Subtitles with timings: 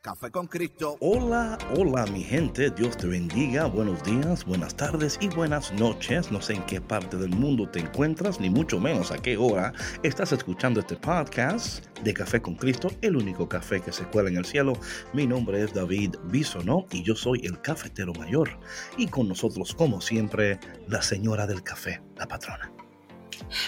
[0.00, 0.96] Café con Cristo.
[1.00, 6.30] Hola, hola mi gente, Dios te bendiga, buenos días, buenas tardes y buenas noches.
[6.30, 9.72] No sé en qué parte del mundo te encuentras, ni mucho menos a qué hora
[10.04, 14.36] estás escuchando este podcast de Café con Cristo, el único café que se cuela en
[14.36, 14.74] el cielo.
[15.12, 18.50] Mi nombre es David Bisonó y yo soy el cafetero mayor.
[18.96, 22.70] Y con nosotros, como siempre, la señora del café, la patrona.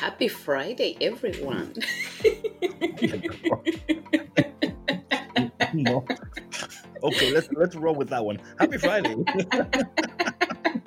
[0.00, 1.72] Happy Friday, everyone.
[7.02, 8.38] Okay, let's let's roll with that one.
[8.58, 9.16] Happy Friday.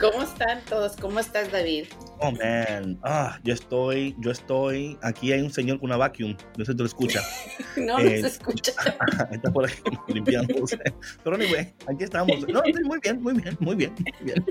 [0.00, 0.96] ¿Cómo están todos?
[0.96, 1.86] ¿Cómo estás, David?
[2.18, 4.98] Oh man, ah, yo estoy, yo estoy.
[5.02, 6.36] Aquí hay un señor con una vacuum.
[6.56, 7.22] No sé si te lo escucha.
[7.76, 8.72] no, no se escucha.
[9.30, 10.78] Está por aquí limpiándose.
[11.24, 12.46] Pero anyway, aquí estamos.
[12.48, 14.44] No, sí, muy bien, muy bien, muy bien, muy bien.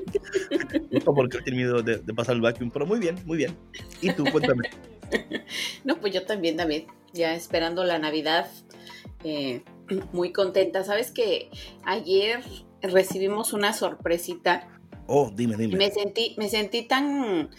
[0.91, 3.55] No porque he tenido de, de pasar el vacuum, pero muy bien, muy bien.
[4.01, 4.69] Y tú, cuéntame.
[5.83, 6.83] No, pues yo también, David.
[7.13, 8.47] Ya esperando la Navidad.
[9.23, 9.63] Eh,
[10.11, 10.83] muy contenta.
[10.83, 11.49] Sabes que
[11.83, 12.43] ayer
[12.81, 14.78] recibimos una sorpresita.
[15.11, 15.75] Oh, dime, dime.
[15.75, 17.49] Me sentí, me sentí tan,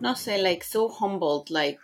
[0.00, 1.80] no sé, like so humbled, like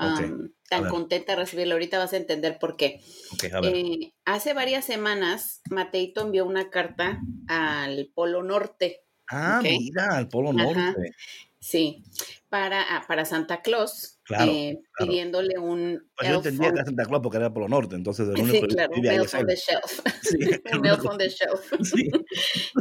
[0.00, 1.74] um, tan contenta de recibirlo.
[1.74, 3.02] Ahorita vas a entender por qué.
[3.34, 3.76] Okay, a ver.
[3.76, 9.04] Eh, hace varias semanas, Mateito envió una carta al Polo Norte.
[9.28, 9.78] Ah, okay.
[9.78, 10.80] mira, al Polo Norte.
[10.80, 10.94] Ajá.
[11.62, 12.02] Sí,
[12.48, 15.10] para, ah, para Santa Claus, Claro, eh, claro.
[15.10, 18.28] pidiéndole un Pues yo entendía on- que era Santa Claus porque era Polo Norte, entonces
[18.28, 20.00] el único Sí, claro, un elf on the shelf.
[20.22, 20.38] Sí,
[20.80, 21.60] un elf on the shelf.
[21.84, 22.10] Sí.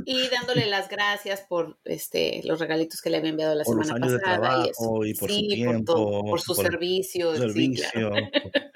[0.05, 3.87] Y dándole las gracias por este los regalitos que le había enviado la Por los
[3.87, 4.65] semana años de pasada.
[4.65, 4.79] y eso.
[4.79, 7.35] trabajo y por su sí, tiempo, por, todo, por su por servicio.
[7.35, 8.11] servicio.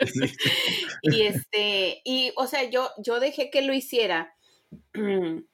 [0.05, 0.19] Sí.
[1.03, 4.33] Y este, y o sea, yo, yo dejé que lo hiciera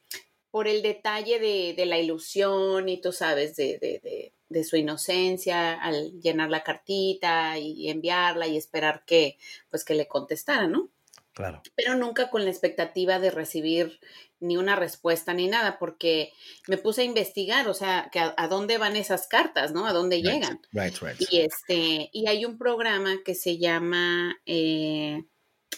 [0.52, 4.76] por el detalle de, de la ilusión y tú sabes, de, de, de, de su
[4.76, 9.38] inocencia al llenar la cartita y enviarla y esperar que,
[9.70, 10.90] pues, que le contestara, ¿no?
[11.32, 11.62] Claro.
[11.76, 14.02] pero nunca con la expectativa de recibir
[14.42, 16.34] ni una respuesta ni nada, porque
[16.68, 19.86] me puse a investigar, o sea, que a, a dónde van esas cartas, ¿no?
[19.86, 20.60] A dónde llegan.
[20.74, 21.22] Right, right.
[21.32, 25.24] Y este, y hay un programa que se llama eh,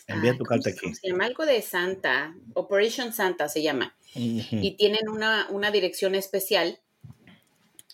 [0.07, 0.93] Envía tu ¿cómo carta aquí.
[0.93, 6.79] Se llama algo de Santa, Operation Santa se llama, y tienen una, una dirección especial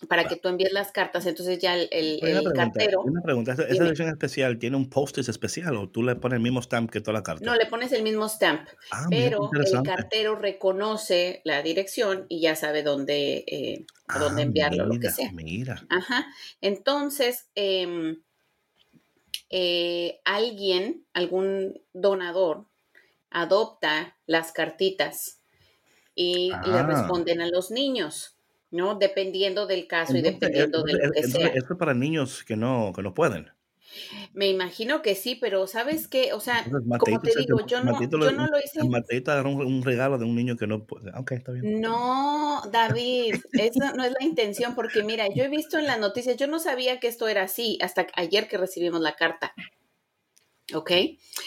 [0.06, 3.02] para que tú envíes las cartas, entonces ya el, el- Oye, Una el pregunta, cartero,
[3.02, 3.52] una pregunta.
[3.52, 7.00] ¿Esa, edición especial tiene un post-it especial o tú le pones el mismo stamp que
[7.00, 7.44] toda la carta?
[7.44, 12.54] no le pones el mismo stamp, ah, pero el cartero reconoce la dirección y ya
[12.54, 15.32] sabe dónde, eh, a dónde Ah, enviarlo, lo que sea.
[15.32, 15.84] Mira.
[15.90, 16.26] Ajá.
[16.60, 18.22] Entonces, em,
[19.50, 22.66] eh, alguien, algún donador,
[23.30, 25.40] adopta las cartitas
[26.14, 26.82] y le Ah.
[26.86, 28.37] responden a los niños,
[28.70, 28.94] ¿no?
[28.96, 31.46] Dependiendo del caso y Entonces, dependiendo de lo que entonces, sea.
[31.48, 33.50] Esto es para niños que no, que no pueden.
[34.32, 36.32] Me imagino que sí, pero ¿sabes qué?
[36.32, 38.84] O sea, Entonces, como te digo, yo no, Mateito yo no lo hice.
[38.84, 41.10] Mateito agarró un, un regalo de un niño que no puede.
[41.16, 41.80] Ok, está bien.
[41.80, 46.36] No, David, esa no es la intención, porque mira, yo he visto en las noticias,
[46.36, 49.54] yo no sabía que esto era así hasta ayer que recibimos la carta.
[50.74, 50.90] ¿Ok?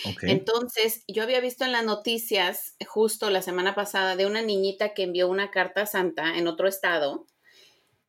[0.06, 0.24] Ok.
[0.24, 5.04] Entonces, yo había visto en las noticias justo la semana pasada de una niñita que
[5.04, 7.28] envió una carta a Santa en otro estado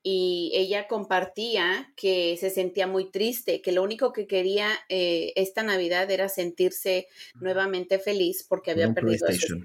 [0.03, 5.62] y ella compartía que se sentía muy triste, que lo único que quería eh, esta
[5.62, 9.65] Navidad era sentirse nuevamente feliz porque había perdido a su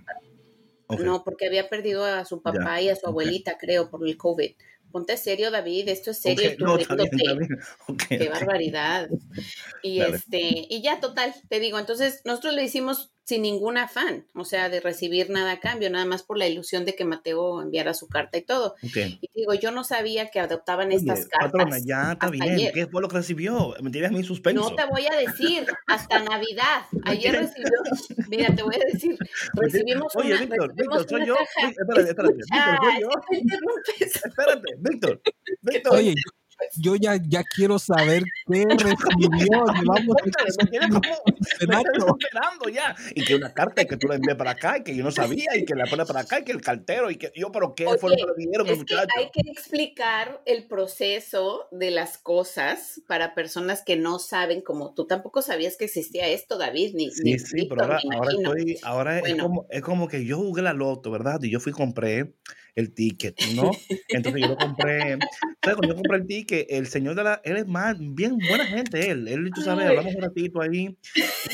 [1.00, 4.52] no, porque había perdido a su papá y a su abuelita, creo, por el COVID.
[4.92, 7.16] Ponte serio, David, esto es serio, no, está bien, riéndote.
[7.18, 7.60] está bien.
[7.88, 9.10] Ok, Qué barbaridad.
[9.84, 10.16] Y Dale.
[10.18, 14.70] este, y ya total, te digo, entonces nosotros lo hicimos sin ningún afán, o sea,
[14.70, 18.08] de recibir nada a cambio, nada más por la ilusión de que Mateo enviara su
[18.08, 18.76] carta y todo.
[18.82, 21.52] Y digo, yo no sabía que adoptaban Oye, estas cartas.
[21.52, 22.44] patrona, ya está hasta bien.
[22.44, 22.74] ayer.
[22.74, 23.76] ¿Qué fue lo que recibió?
[23.82, 24.70] Me tienes a mí en suspenso.
[24.70, 26.84] No te voy a decir, hasta Navidad.
[27.04, 27.70] Ayer recibió,
[28.30, 29.18] mira, te voy a decir,
[29.56, 31.36] recibimos Oye, una, Víctor, recibimos Víctor, soy yo.
[31.36, 31.70] caja.
[31.70, 32.34] Espérate, espérate.
[32.38, 33.10] Víctor, soy yo.
[34.00, 35.22] Espérate, Víctor.
[35.64, 35.96] Víctor.
[35.98, 36.16] Oye,
[36.76, 39.66] yo ya, ya quiero saber qué recibió.
[39.86, 40.16] Vamos
[41.62, 42.96] esperando ya.
[43.16, 45.12] Y que una carta y que tú la envíes para acá y que yo no
[45.12, 47.76] sabía y que la pone para acá y que el cartero y que yo, pero
[47.76, 48.68] ¿qué fue lo que le dijeron,
[49.18, 55.06] Hay que explicar el proceso de las cosas para personas que no saben, como tú
[55.06, 59.36] tampoco sabías que existía esto, David, ni Sí, sí, pero ahora, ahora, estoy, ahora es,
[59.36, 61.42] como, es como que yo jugué la loto, ¿verdad?
[61.42, 62.34] Y yo fui y compré
[62.78, 63.72] el ticket, ¿no?
[64.10, 65.18] Entonces yo lo compré,
[65.62, 69.10] cuando yo compré el ticket, el señor de la, él es más, bien buena gente,
[69.10, 70.96] él, él, tú sabes, hablamos un ratito ahí.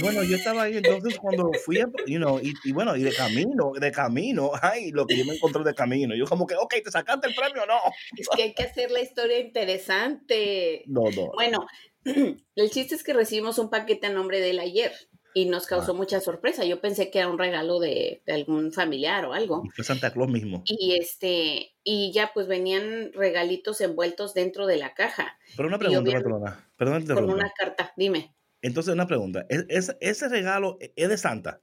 [0.01, 3.13] bueno, yo estaba ahí, entonces cuando fui, a, you know, y, y, bueno, y de
[3.13, 6.75] camino, de camino, ay, lo que yo me encontré de camino, yo como que, ok,
[6.83, 7.79] ¿te sacaste el premio no?
[8.17, 10.83] Es que hay que hacer la historia interesante.
[10.87, 11.31] No, no.
[11.33, 11.65] Bueno,
[12.03, 14.91] el chiste es que recibimos un paquete a nombre de él ayer
[15.33, 15.95] y nos causó ah.
[15.95, 16.63] mucha sorpresa.
[16.65, 19.63] Yo pensé que era un regalo de, algún familiar o algo.
[19.75, 20.63] fue Santa Claus mismo.
[20.65, 25.37] Y este, y ya pues venían regalitos envueltos dentro de la caja.
[25.55, 26.69] Pero una pregunta, patrona.
[26.77, 28.35] Perdón, Con una carta, dime.
[28.61, 29.45] Entonces, una pregunta.
[29.49, 31.61] ¿Es, ese regalo es de Santa?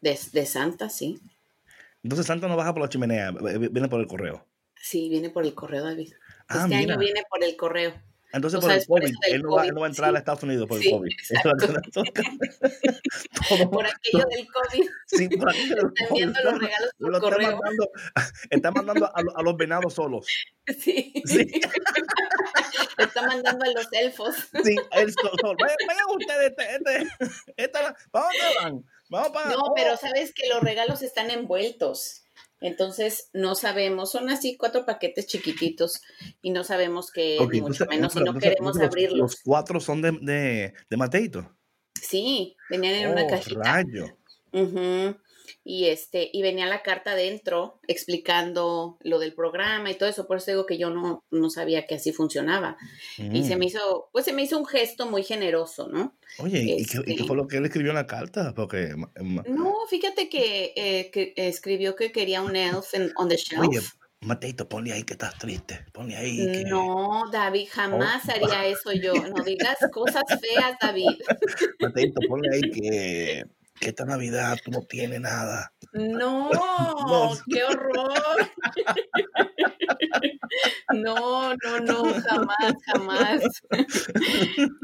[0.00, 1.20] De, de, Santa, sí.
[2.04, 4.46] Entonces Santa no baja por la chimenea, viene por el correo.
[4.80, 6.12] Sí, viene por el correo, David.
[6.46, 7.92] Ah, este año viene por el correo.
[8.36, 11.10] Entonces, por el COVID, él no, va, a entrar a Estados Unidos por el COVID.
[13.70, 14.84] por aquello del COVID.
[15.06, 17.40] Sí, por aquello del Están viendo los regalos por lo correo.
[17.40, 17.90] Está mandando,
[18.50, 20.26] está mandando a, los venados solos.
[20.78, 21.14] Sí.
[21.24, 21.50] sí.
[22.98, 24.36] está mandando a los elfos.
[24.62, 25.56] Sí, el sol.
[25.58, 27.08] Vayan, vayan ustedes, este,
[27.56, 27.78] este,
[28.10, 28.84] ¿para dónde van?
[29.08, 32.25] Vamos para, no, pero sabes que los regalos están envueltos.
[32.60, 36.00] Entonces, no sabemos, son así cuatro paquetes chiquititos
[36.40, 39.18] y no sabemos qué, mucho menos, si no queremos abrirlos.
[39.18, 41.54] Los cuatro son de, de, de Mateito.
[42.00, 43.62] Sí, venían en una oh, cajita.
[43.62, 44.06] Rayo.
[45.64, 50.38] Y este, y venía la carta adentro explicando lo del programa y todo eso, por
[50.38, 52.76] eso digo que yo no, no sabía que así funcionaba.
[53.18, 53.58] Y se mm.
[53.58, 56.16] me hizo, pues se me hizo un gesto muy generoso, ¿no?
[56.38, 58.54] Oye, ¿y, qué, este fue lo que él escribió en la carta?
[58.54, 58.94] Porque,
[59.48, 63.66] no, fíjate que, eh, que escribió que quería un elf on the shelf.
[63.66, 63.80] Oye,
[64.22, 65.84] Mateito, ponle ahí que estás triste.
[65.92, 66.64] Ponle ahí.
[66.66, 68.32] No, David, jamás oh.
[68.32, 69.12] haría eso yo.
[69.14, 71.18] No digas cosas feas, David.
[71.80, 73.44] Mateito, ponle ahí que
[73.80, 75.72] que esta Navidad tú no tienes nada.
[75.92, 76.50] No,
[77.50, 78.12] qué horror.
[80.94, 83.42] No, no, no, jamás, jamás.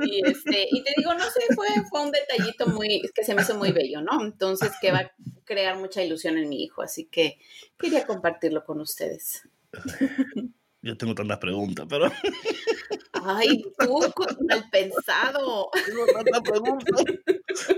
[0.05, 3.43] Y este, y te digo, no sé, fue, fue un detallito muy, que se me
[3.43, 4.23] hizo muy bello, ¿no?
[4.23, 5.13] Entonces, que va a
[5.45, 7.39] crear mucha ilusión en mi hijo, así que
[7.79, 9.49] quería compartirlo con ustedes.
[10.83, 12.11] Yo tengo tantas preguntas, pero.
[13.25, 14.01] Ay, tú,
[14.49, 15.71] mal pensado.
[15.87, 17.05] Tengo tantas preguntas.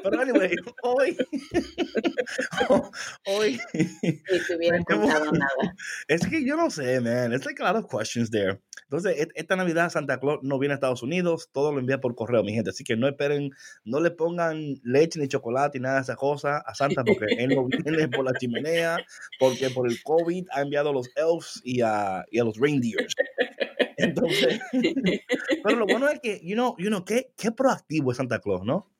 [0.03, 1.17] Pero, anyway, hoy.
[3.27, 3.61] hoy.
[3.75, 5.75] Ni te hubiera contado nada.
[6.09, 7.35] Es que yo no sé, man.
[7.35, 8.59] It's like a lot of questions there.
[8.83, 12.43] Entonces, esta Navidad Santa Claus no viene a Estados Unidos, todo lo envía por correo,
[12.43, 12.71] mi gente.
[12.71, 13.51] Así que no esperen,
[13.85, 17.55] no le pongan leche ni chocolate ni nada de esa cosa a Santa porque él
[17.55, 18.99] no viene por la chimenea,
[19.39, 23.15] porque por el COVID ha enviado a los elves y a, y a los reindeers.
[23.97, 24.61] Entonces,
[25.63, 28.65] pero lo bueno es que, you know, you know qué, qué proactivo es Santa Claus,
[28.65, 28.94] ¿no?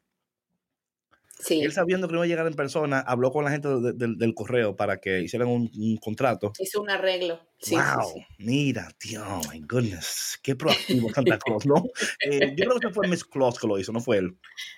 [1.51, 4.77] Él sabiendo que no iba a llegar en persona, habló con la gente del correo
[4.77, 6.53] para que hicieran un, contrato.
[6.59, 7.41] Hizo un arreglo.
[7.71, 11.85] wow, mira, tío, my goodness, qué proactivo Santa Claus, ¿no?
[12.25, 14.37] Eh, yo creo que fue Miss Claus que lo hizo, no fue él.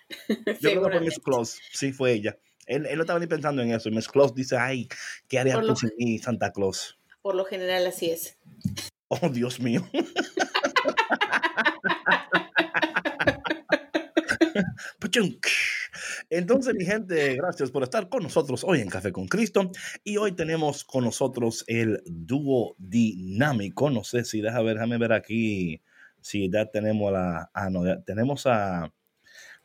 [0.60, 2.36] Yo creo que fue Miss Claus, sí, fue ella.
[2.66, 3.88] Él, él, no estaba ni pensando en eso.
[3.88, 4.88] Y Miss Claus dice, ay,
[5.28, 6.98] ¿qué haría tú sin mí, Santa Claus?
[7.22, 8.38] Por lo general así es.
[9.08, 9.88] Oh, Dios mío.
[16.28, 19.70] Entonces, mi gente, gracias por estar con nosotros hoy en Café con Cristo.
[20.02, 23.90] Y hoy tenemos con nosotros el dúo dinámico.
[23.90, 25.80] No sé si deja ver, déjame ver aquí
[26.20, 27.50] si ya tenemos a la.
[27.54, 28.92] Ah, no, tenemos a.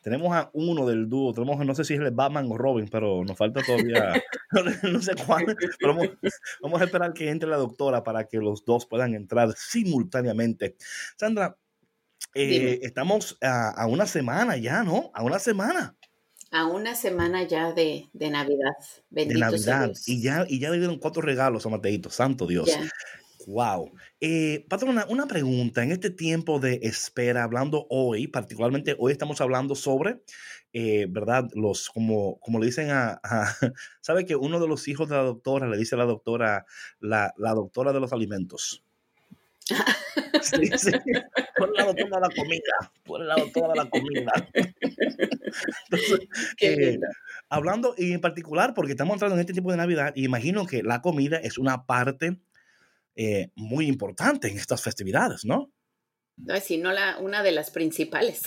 [0.01, 3.24] Tenemos a uno del dúo, tenemos, no sé si es el Batman o Robin, pero
[3.24, 4.13] nos falta todavía,
[4.91, 5.96] no, sé cuál, pero
[6.63, 10.75] vamos, a esperar que entre la doctora para que los dos puedan entrar simultáneamente.
[11.18, 11.56] Sandra,
[12.34, 15.12] eh, estamos a, a, una semana ya, ¿no?
[15.13, 15.96] A una semana
[16.51, 18.74] a una semana ya de, Navidad.
[19.10, 19.91] Bendito de Navidad.
[20.05, 22.70] Y ya, y ya le dieron cuatro regalos a Mateito, santo Dios.
[23.48, 23.91] Wow.
[24.20, 25.84] Eh, patrona, una pregunta.
[25.84, 30.22] En este tiempo de espera, hablando hoy, particularmente hoy estamos hablando sobre,
[30.74, 31.50] eh, ¿verdad?
[31.53, 33.20] Los, como, como le dicen a,
[34.01, 36.65] ¿sabe que uno de los hijos de la doctora le dice a la doctora,
[37.00, 38.84] la, la doctora de los alimentos?
[40.42, 40.92] Sí, sí.
[41.56, 42.92] Por el lado toda la comida.
[43.06, 44.32] Por el lado toda la comida.
[45.92, 46.28] Entonces,
[46.62, 47.00] eh,
[47.50, 50.82] hablando y en particular, porque estamos entrando en este tipo de Navidad, y imagino que
[50.82, 52.40] la comida es una parte
[53.16, 55.72] eh, muy importante en estas festividades, ¿no?
[56.38, 58.42] No, sino la, una de las principales.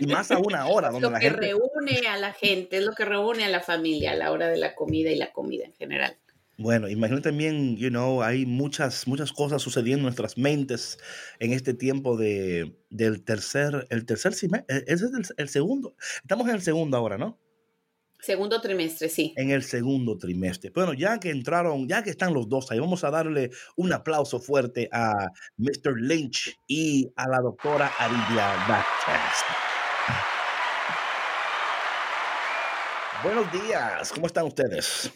[0.00, 1.46] Y más a una hora donde lo la que gente...
[1.46, 4.58] reúne a la gente, es lo que reúne a la familia a la hora de
[4.58, 6.16] la comida y la comida en general.
[6.60, 10.98] Bueno, imagínate también, you know, hay muchas, muchas cosas sucediendo en nuestras mentes
[11.38, 16.46] en este tiempo de, del tercer, el tercer semestre, ese es el, el segundo, estamos
[16.48, 17.40] en el segundo ahora, ¿no?
[18.20, 19.32] Segundo trimestre, sí.
[19.38, 20.70] En el segundo trimestre.
[20.74, 24.38] Bueno, ya que entraron, ya que están los dos ahí, vamos a darle un aplauso
[24.38, 25.98] fuerte a Mr.
[25.98, 29.44] Lynch y a la doctora Aridia Vázquez.
[33.22, 35.10] Buenos días, ¿cómo están ustedes?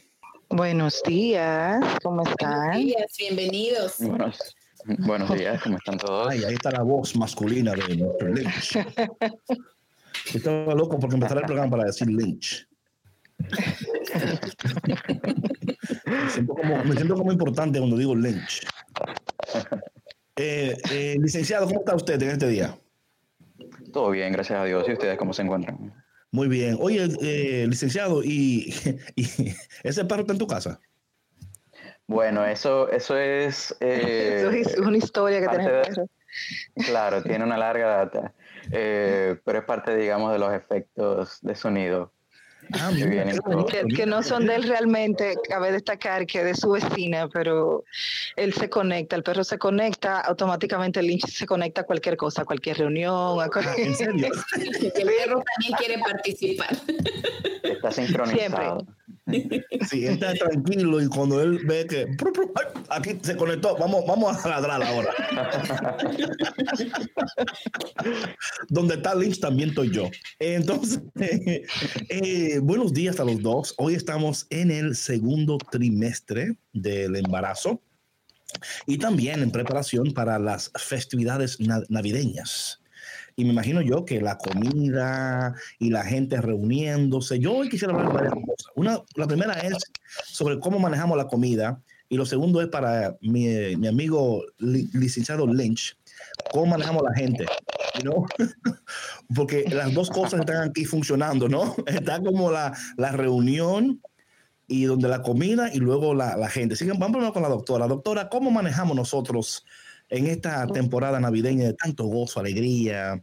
[0.56, 2.76] Buenos días, ¿cómo Buenos están?
[2.76, 3.96] días, bienvenidos.
[3.99, 4.38] Buenos,
[5.00, 6.28] buenos días, ¿cómo están todos?
[6.30, 8.30] Ay, ahí está la voz masculina de Mr.
[8.32, 8.78] Lynch.
[10.32, 12.68] Estaba loco porque empezara el programa para decir Lynch.
[16.06, 18.64] me, siento como, me siento como importante cuando digo Lynch.
[20.37, 22.78] Eh, eh, licenciado, ¿cómo está usted en este día?
[23.92, 24.88] Todo bien, gracias a Dios.
[24.88, 26.03] ¿Y ustedes cómo se encuentran?
[26.35, 26.76] Muy bien.
[26.81, 28.75] Oye, eh, licenciado, ¿y,
[29.14, 29.25] y
[29.85, 30.81] ese perro está en tu casa?
[32.09, 33.73] Bueno, eso, eso es...
[33.79, 35.95] eh, Eso es una historia que tenemos.
[35.97, 36.07] de-
[36.87, 38.35] Claro, tiene una larga data,
[38.73, 42.12] eh, pero es parte, digamos, de los efectos de sonido.
[42.73, 43.38] Ah, Que vienen.
[43.71, 47.85] Que, que no son de él realmente, cabe destacar que de su vecina, pero
[48.37, 52.42] él se conecta, el perro se conecta, automáticamente el Lynch se conecta a cualquier cosa,
[52.42, 53.88] a cualquier reunión, a Ah, cualquier...
[53.88, 54.28] ¿En serio?
[54.94, 56.68] El perro también quiere participar.
[57.62, 58.87] Está sincronizado.
[59.88, 63.75] Sí, él está tranquilo y cuando él ve que pru, pru, ay, aquí se conectó,
[63.78, 65.14] vamos, vamos a ladrar ahora.
[68.68, 70.11] Donde está Lynch también estoy yo.
[70.38, 71.00] Entonces,
[72.11, 73.75] eh, buenos días a los dos.
[73.78, 77.80] Hoy estamos en el segundo trimestre del embarazo
[78.87, 82.80] y también en preparación para las festividades na- navideñas.
[83.37, 87.38] Y me imagino yo que la comida y la gente reuniéndose.
[87.40, 88.73] Yo hoy quisiera hablar de varias cosas.
[88.76, 89.75] Una, la primera es
[90.25, 95.46] sobre cómo manejamos la comida y lo segundo es para mi, mi amigo li- licenciado
[95.46, 95.96] Lynch,
[96.52, 97.46] cómo manejamos la gente.
[98.02, 98.26] Know?
[99.34, 101.74] Porque las dos cosas están aquí funcionando, ¿no?
[101.86, 104.00] Está como la, la reunión
[104.66, 106.74] y donde la comida y luego la, la gente.
[106.74, 107.86] Así que vamos con la doctora.
[107.86, 109.64] Doctora, ¿cómo manejamos nosotros
[110.08, 113.20] en esta temporada navideña de tanto gozo, alegría?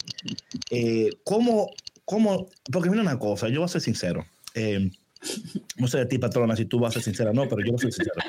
[0.69, 1.71] Eh, ¿cómo,
[2.05, 2.47] cómo?
[2.71, 4.25] Porque mira una cosa, yo voy a ser sincero.
[4.53, 4.91] Eh,
[5.77, 7.75] no sé de ti, patrona, si tú vas a ser sincera no, pero yo voy
[7.75, 8.21] a ser sincero.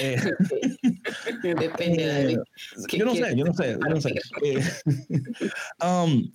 [0.00, 0.16] Eh,
[1.42, 2.38] Depende de eh,
[2.88, 4.14] ¿Qué yo no sé, yo no sé, yo no sé.
[4.42, 4.62] Eh,
[5.84, 6.30] um,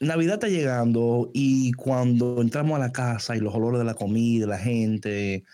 [0.00, 4.46] Navidad está llegando y cuando entramos a la casa y los olores de la comida,
[4.46, 5.44] la gente,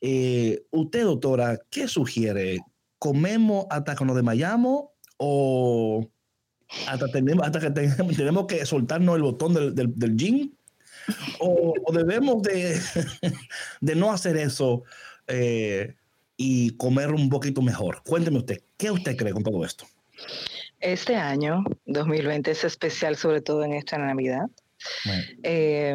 [0.00, 2.60] eh, usted, doctora, ¿qué sugiere?
[2.98, 4.86] ¿Comemos hasta que nos desmayamos
[5.18, 6.08] o
[6.86, 10.52] hasta, tenemos, hasta que tenemos, tenemos que soltarnos el botón del, del, del?
[11.40, 12.80] ¿O, o debemos de,
[13.80, 14.84] de no hacer eso
[15.26, 15.94] eh,
[16.42, 18.02] y comer un poquito mejor?
[18.04, 19.86] Cuénteme usted, ¿qué usted cree con todo esto?
[20.80, 24.46] Este año, 2020, es especial, sobre todo en esta Navidad.
[25.04, 25.94] Bueno, Eh,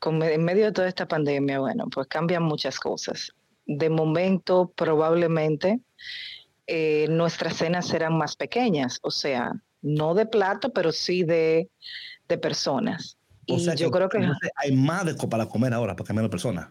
[0.00, 3.30] con- en medio de toda esta pandemia, bueno, pues cambian muchas cosas.
[3.66, 5.78] De momento, probablemente,
[6.66, 11.68] eh, nuestras cenas serán más pequeñas, o sea, no de plato, pero sí de,
[12.28, 13.16] de personas.
[13.46, 14.18] o y sea yo creo que
[14.56, 16.70] hay más de para comer ahora, porque hay menos personas.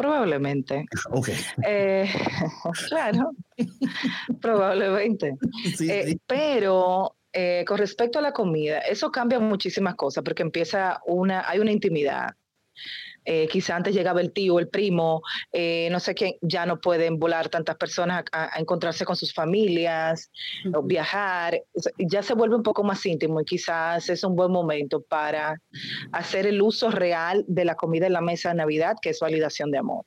[0.00, 1.28] Probablemente, Ok.
[1.66, 2.08] eh,
[2.88, 3.32] claro,
[4.40, 5.36] probablemente.
[5.76, 6.20] Sí, Eh, sí.
[6.26, 11.58] Pero eh, con respecto a la comida, eso cambia muchísimas cosas porque empieza una, hay
[11.58, 12.30] una intimidad.
[13.24, 15.22] Eh, quizá antes llegaba el tío, el primo,
[15.52, 19.32] eh, no sé quién, ya no pueden volar tantas personas a, a encontrarse con sus
[19.34, 20.30] familias
[20.74, 21.60] o viajar,
[21.98, 25.60] ya se vuelve un poco más íntimo y quizás es un buen momento para
[26.12, 29.70] hacer el uso real de la comida en la mesa de Navidad, que es validación
[29.70, 30.04] de amor.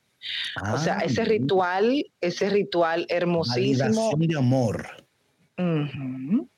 [0.72, 3.84] o sea, Ah, ese ritual, ese ritual hermosísimo.
[3.84, 5.06] Validación de amor.
[5.56, 6.54] Mm.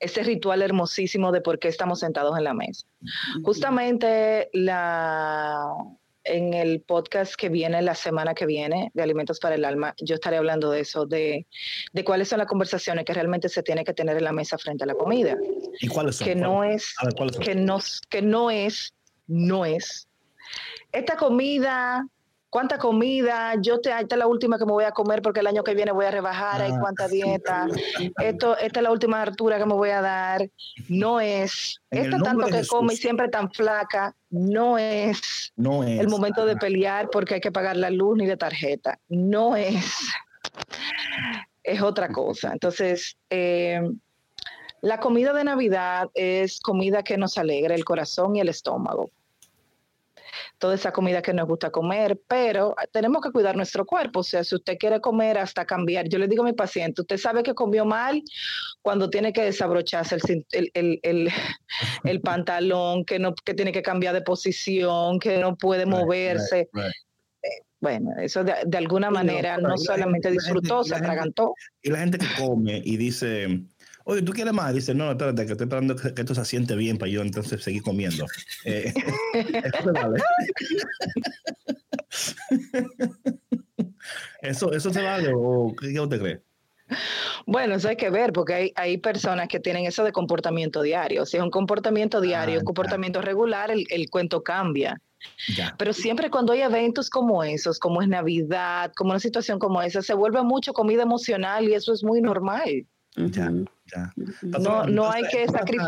[0.00, 2.86] Ese ritual hermosísimo de por qué estamos sentados en la mesa.
[3.42, 5.72] Justamente la,
[6.26, 10.16] en el podcast que viene la semana que viene de Alimentos para el Alma, yo
[10.16, 11.46] estaré hablando de eso, de,
[11.92, 14.84] de cuáles son las conversaciones que realmente se tiene que tener en la mesa frente
[14.84, 15.36] a la comida,
[15.80, 16.26] ¿Y cuáles son?
[16.26, 16.94] que no es,
[17.40, 17.78] que no,
[18.08, 18.92] que no es,
[19.26, 20.08] no es.
[20.92, 22.06] Esta comida,
[22.50, 23.54] ¿cuánta comida?
[23.60, 25.74] Yo te, esta es la última que me voy a comer porque el año que
[25.74, 26.78] viene voy a rebajar, hay Ah.
[26.80, 27.66] cuánta dieta.
[28.22, 30.48] Esto, esta es la última altura que me voy a dar.
[30.88, 31.80] No es.
[31.90, 34.14] Nombre tanto que come y siempre tan flaca.
[34.30, 36.00] No es No es.
[36.00, 38.98] el momento de pelear porque hay que pagar la luz ni de tarjeta.
[39.08, 39.84] No es.
[41.62, 42.52] es otra cosa.
[42.52, 43.80] Entonces, eh,
[44.82, 49.10] la comida de Navidad es comida que nos alegra el corazón y el estómago.
[50.58, 54.20] Toda esa comida que nos gusta comer, pero tenemos que cuidar nuestro cuerpo.
[54.20, 57.18] O sea, si usted quiere comer hasta cambiar, yo le digo a mi paciente, usted
[57.18, 58.22] sabe que comió mal
[58.80, 60.16] cuando tiene que desabrocharse
[60.52, 61.30] el,
[62.24, 66.68] pantalón, que, no, que tiene que cambiar de posición, que no puede moverse.
[67.42, 67.48] Eh,
[67.80, 71.54] bueno, eso de, alguna manera no, solamente disfrutó, se atragantó.
[71.82, 73.60] Y la gente que come y dice,
[74.06, 74.72] oye, ¿tú quieres más?
[74.72, 77.82] Dice, no, espérate, que estoy esperando que, esto se asiente bien para yo entonces seguir
[77.82, 78.24] comiendo.
[78.64, 78.94] Eh,
[79.64, 80.20] eso se vale.
[84.42, 86.40] ¿Eso, ¿Eso se vale o qué usted cree?
[87.46, 91.26] Bueno, eso hay que ver, porque hay, hay, personas que tienen eso de comportamiento diario.
[91.26, 95.02] Si es un comportamiento diario, un ah, comportamiento regular, el, el cuento cambia.
[95.56, 95.74] Ya.
[95.76, 100.00] Pero siempre cuando hay eventos como esos, como es Navidad, como una situación como esa,
[100.00, 102.86] se vuelve mucho comida emocional y eso es muy normal.
[103.16, 103.50] Ya.
[104.42, 105.46] No, no, hay que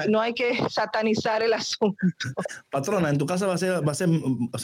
[0.09, 1.99] no hay que satanizar el asunto.
[2.71, 4.09] Patrona, ¿en tu casa va a ser, va a ser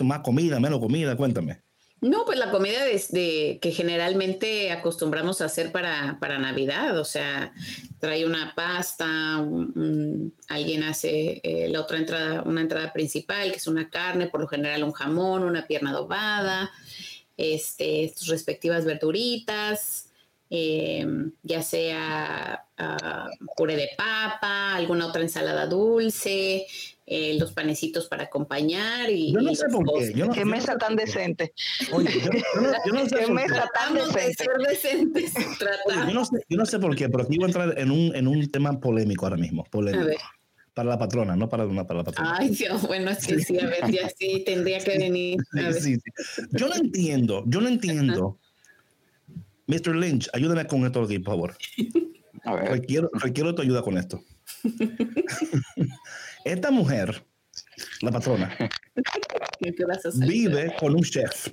[0.04, 1.16] más comida, menos comida?
[1.16, 1.62] Cuéntame.
[2.04, 7.54] No, pues la comida de, que generalmente acostumbramos a hacer para, para Navidad, o sea,
[7.98, 9.42] trae una pasta,
[10.48, 14.48] alguien hace eh, la otra entrada, una entrada principal, que es una carne, por lo
[14.48, 16.70] general un jamón, una pierna adobada,
[17.38, 20.10] este, sus respectivas verduritas,
[20.56, 26.64] Em, ya sea uh, puré de papa, alguna otra ensalada dulce,
[27.06, 29.11] eh, los panecitos para acompañar.
[29.11, 30.12] Y, yo no sé por qué.
[30.14, 31.54] Yo ¿Qué mesa tan decente?
[31.90, 32.30] Oye, yo,
[32.92, 35.23] no, sé ¿Qué mesa tan decente?
[35.23, 35.49] De ser
[36.08, 38.14] yo, no sé, yo no sé por qué, pero aquí voy a entrar en un,
[38.14, 39.64] en un tema polémico ahora mismo.
[39.64, 40.04] Polémico.
[40.04, 40.18] A ver
[40.73, 42.37] para la patrona, no para, una, para la patrona.
[42.37, 45.38] Ay, Dios, bueno, es que sí, a ver, ya sí tendría que venir.
[45.80, 46.46] Sí, sí.
[46.50, 48.40] Yo no entiendo, yo no entiendo
[49.66, 49.94] Mr.
[49.94, 51.56] Lynch, ayúdame con esto aquí, por favor.
[52.44, 52.71] A ver.
[52.71, 54.23] Requiero, tu ayuda con esto.
[56.44, 57.25] Esta mujer,
[58.02, 58.54] la patrona,
[60.26, 61.49] vive con un chef.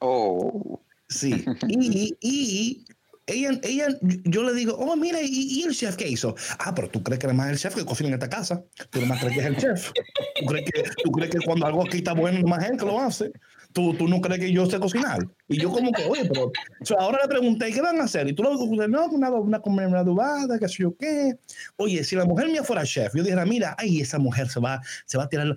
[0.00, 0.80] Oh.
[1.08, 1.44] Sí.
[1.68, 2.84] Y, y
[3.30, 3.88] ella, ella,
[4.24, 6.34] yo le digo, oh, mira, ¿y, el chef qué hizo?
[6.58, 8.64] Ah, pero tú crees que es más el chef que cocina en esta casa.
[8.90, 9.92] Tú más crees que es el chef.
[10.40, 13.30] ¿Tú crees que, tú crees que cuando algo aquí está bueno, más que lo hace?
[13.72, 15.20] ¿Tú, tú no crees que yo sé cocinar.
[15.48, 16.50] Y yo como que, oye, pero
[16.98, 18.26] ahora le pregunté, ¿qué van a hacer?
[18.28, 21.36] Y tú lo dices, no, una, una comida adobada, qué sé yo qué.
[21.76, 24.80] Oye, si la mujer mía fuera chef, yo dijera, mira, ay, esa mujer se va,
[25.06, 25.56] se va a tirar,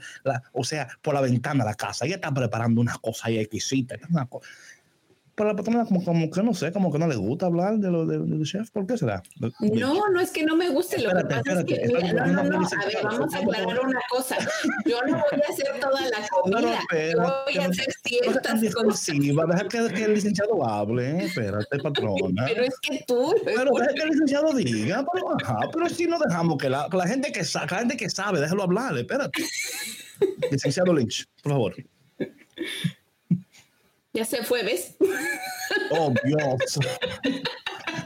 [0.52, 2.06] o sea, por la ventana de la casa.
[2.06, 4.00] Ella está preparando unas cosas ahí exquisitas.
[4.10, 4.48] Una cosa
[5.36, 7.90] pero la patrona como, como que no sé, como que no le gusta hablar de
[7.90, 9.24] lo de, chef, ¿por qué será?
[9.60, 12.44] No, no es que no me guste, lo que pasa es que, mira, no, no,
[12.44, 14.38] no, a ver, vamos a aclarar una cosa,
[14.86, 16.80] yo no voy a hacer toda la comida,
[17.12, 19.00] yo voy a hacer ciertas cosas.
[19.00, 22.46] Sí, va a dejar que, que, el licenciado hable, espérate, patrona.
[22.48, 23.34] Pero es que tú...
[23.44, 27.08] Pero deja que el licenciado diga, pero, ajá, pero si no dejamos que la, la
[27.08, 29.44] gente que la gente que sabe, déjalo hablar, espérate.
[30.52, 31.76] licenciado Lynch, por favor.
[34.14, 34.96] Ya se fue, ¿ves?
[35.90, 36.80] Oh, Dios.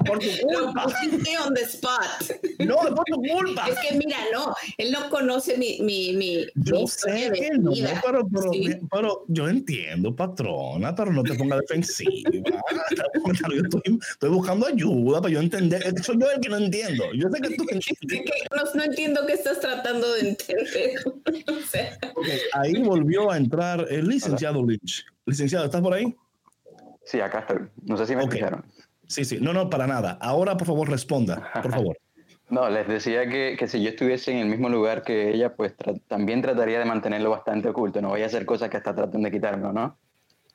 [0.06, 0.84] Por tu culpa.
[0.86, 2.39] Lo pusiste on the spot.
[2.60, 3.67] No, por tu culpa.
[3.67, 8.26] Es que mira, no, él no conoce mi, mi, mi, yo sé que no, pero,
[8.30, 8.52] pero,
[8.89, 12.12] pero, yo entiendo, patrona, pero no te pongas defensiva.
[12.32, 15.84] yo estoy, estoy, buscando ayuda para yo entender.
[16.04, 17.04] Soy yo el que no entiendo.
[17.13, 18.32] Yo sé que tú entiendes.
[18.56, 21.00] no, no, entiendo qué estás tratando de entender.
[21.48, 21.98] o sea.
[22.15, 25.06] okay, ahí volvió a entrar el licenciado Lynch.
[25.27, 26.15] Licenciado, ¿estás por ahí?
[27.03, 27.67] Sí, acá estoy.
[27.83, 28.41] No sé si me okay.
[29.07, 29.37] Sí, sí.
[29.41, 30.17] No, no, para nada.
[30.21, 31.97] Ahora, por favor, responda, por favor.
[32.49, 35.75] no, les decía que, que, si yo estuviese en el mismo lugar que ella, pues
[36.07, 38.01] también trataría de mantenerlo bastante oculto.
[38.01, 39.97] No voy a hacer cosas que hasta tratan de quitarme, ¿no?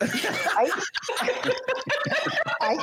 [0.01, 0.69] Ay.
[2.61, 2.79] Ay.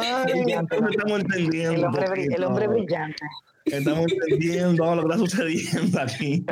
[0.00, 0.54] Ay,
[0.90, 1.72] estamos entendiendo.
[1.72, 3.26] El hombre, el hombre brillante.
[3.66, 6.44] Estamos entendiendo lo que está sucediendo aquí.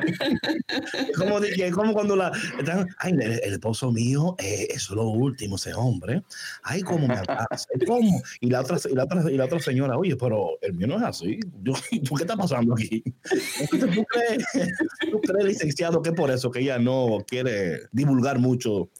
[1.42, 2.33] dije, como cuando la.
[2.98, 6.22] ay, el, esposo mío, eh, es lo último, ese hombre.
[6.64, 7.68] Ay, cómo me abraza.
[7.87, 8.20] ¿Cómo?
[8.40, 10.96] Y la, otra, y, la otra, y la otra señora, oye, pero el mío no
[10.96, 11.38] es así.
[12.09, 13.03] ¿Por qué está pasando aquí?
[13.70, 14.44] ¿tú crees,
[15.11, 18.90] ¿tú crees, licenciado, que por eso que ella no quiere divulgar mucho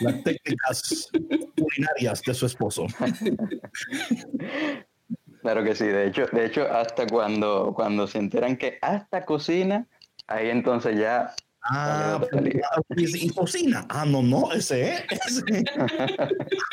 [0.00, 1.08] las técnicas
[1.56, 2.86] culinarias de su esposo?
[5.42, 9.86] Claro que sí, de hecho, de hecho hasta cuando, cuando se enteran que hasta cocina,
[10.26, 11.34] ahí entonces ya...
[11.64, 12.20] Ah,
[12.96, 13.86] y, cocina.
[13.88, 15.04] Ah, no, no, ese es.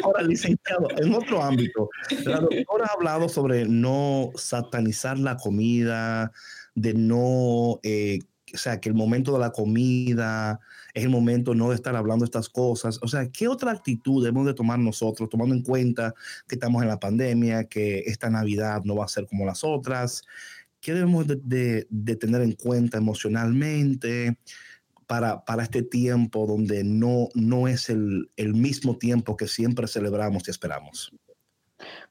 [0.03, 1.89] Ahora, licenciado, en otro ámbito,
[2.25, 6.31] la doctora ha hablado sobre no satanizar la comida,
[6.73, 8.19] de no eh,
[8.53, 10.59] o sea, que el momento de la comida
[10.93, 12.99] es el momento no de estar hablando estas cosas.
[13.01, 16.13] O sea, ¿qué otra actitud debemos de tomar nosotros, tomando en cuenta
[16.47, 20.23] que estamos en la pandemia, que esta Navidad no va a ser como las otras?
[20.81, 24.37] ¿Qué debemos de, de, tener en cuenta emocionalmente
[25.07, 30.47] para, para, este tiempo donde no, no es el, el mismo tiempo que siempre celebramos
[30.47, 31.11] y esperamos?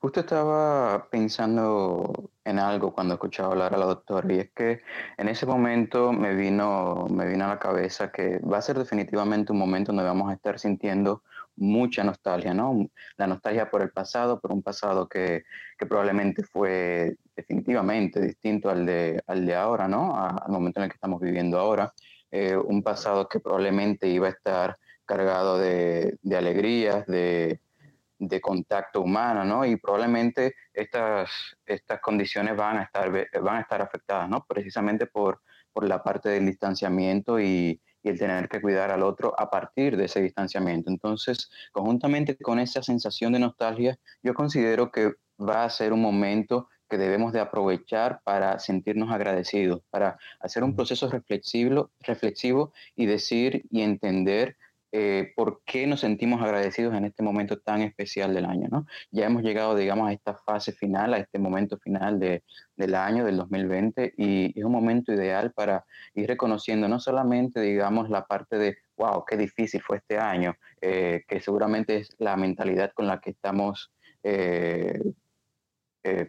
[0.01, 4.81] Justo estaba pensando en algo cuando escuchaba hablar a la doctora y es que
[5.17, 9.51] en ese momento me vino, me vino a la cabeza que va a ser definitivamente
[9.51, 11.25] un momento donde vamos a estar sintiendo
[11.57, 12.89] mucha nostalgia, ¿no?
[13.17, 15.43] La nostalgia por el pasado, por un pasado que,
[15.77, 20.17] que probablemente fue definitivamente distinto al de, al de ahora, ¿no?
[20.17, 21.93] al momento en el que estamos viviendo ahora.
[22.31, 27.61] Eh, un pasado que probablemente iba a estar cargado de, de alegrías, de,
[28.19, 29.65] de contacto humano, ¿no?
[29.65, 31.31] Y probablemente estas,
[31.65, 34.45] estas condiciones van a estar, van a estar afectadas, ¿no?
[34.47, 39.35] Precisamente por, por la parte del distanciamiento y, y, el tener que cuidar al otro
[39.39, 40.91] a partir de ese distanciamiento.
[40.91, 46.69] Entonces, conjuntamente con esa sensación de nostalgia, yo considero que va a ser un momento
[46.89, 53.65] que debemos de aprovechar para sentirnos agradecidos, para hacer un proceso reflexivo, reflexivo y decir
[53.71, 54.57] y entender
[54.91, 58.69] eh, por qué nos sentimos agradecidos en este momento tan especial del año.
[58.71, 58.87] ¿no?
[59.11, 62.43] Ya hemos llegado, digamos, a esta fase final, a este momento final de,
[62.77, 68.09] del año, del 2020, y es un momento ideal para ir reconociendo no solamente, digamos,
[68.09, 72.93] la parte de, wow, qué difícil fue este año, eh, que seguramente es la mentalidad
[72.95, 74.99] con la que estamos eh,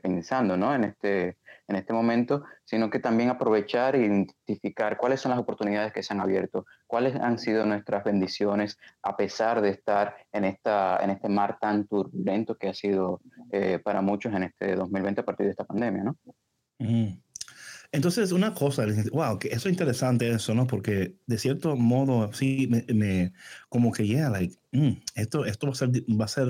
[0.01, 0.75] pensando ¿no?
[0.75, 1.37] en, este,
[1.69, 6.13] en este momento, sino que también aprovechar e identificar cuáles son las oportunidades que se
[6.13, 11.29] han abierto, cuáles han sido nuestras bendiciones a pesar de estar en, esta, en este
[11.29, 15.51] mar tan turbulento que ha sido eh, para muchos en este 2020 a partir de
[15.51, 16.17] esta pandemia, ¿no?
[17.91, 20.67] Entonces, una cosa, wow, que eso es interesante eso, ¿no?
[20.67, 23.33] Porque de cierto modo, sí, me,
[23.67, 26.49] como que, yeah, like, mm, esto, esto va a ser, va a ser,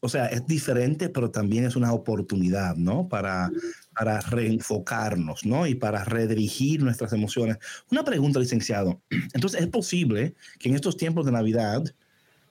[0.00, 3.08] o sea, es diferente, pero también es una oportunidad, ¿no?
[3.08, 3.50] Para,
[3.98, 5.66] para reenfocarnos, ¿no?
[5.66, 7.58] Y para redirigir nuestras emociones.
[7.90, 9.02] Una pregunta, licenciado.
[9.34, 11.82] Entonces, ¿es posible que en estos tiempos de Navidad,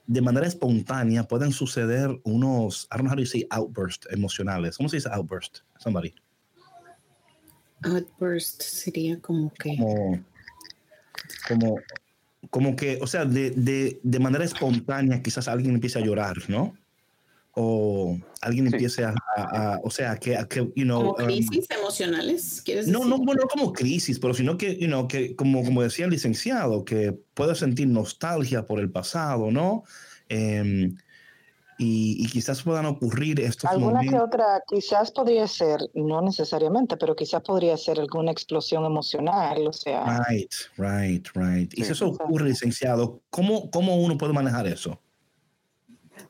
[0.08, 4.76] de manera espontánea, puedan suceder unos, I don't know how to say outburst emocionales?
[4.76, 5.60] ¿Cómo se dice outburst?
[5.78, 6.14] Somebody.
[7.84, 9.78] Outburst sería como que.
[11.48, 11.80] Como,
[12.50, 16.76] como, que, o sea, de, de, de, manera espontánea, quizás alguien empiece a llorar, ¿no?
[17.60, 21.16] O alguien empiece a, o sea, que, que you know.
[21.16, 23.00] Como um, crisis emocionales, ¿quieres decir?
[23.00, 26.12] No, no, bueno, como crisis, pero sino que, you know, que como, como decía el
[26.12, 29.84] licenciado, que puede sentir nostalgia por el pasado, ¿no?
[30.30, 30.92] Eh,
[31.80, 37.42] y, quizás puedan ocurrir estos Alguna que otra, quizás podría ser, no necesariamente, pero quizás
[37.42, 40.24] podría ser alguna explosión emocional, o sea.
[40.28, 41.74] Right, right, right.
[41.78, 45.00] Y si eso ocurre, licenciado, ¿cómo, ¿cómo uno puede manejar eso?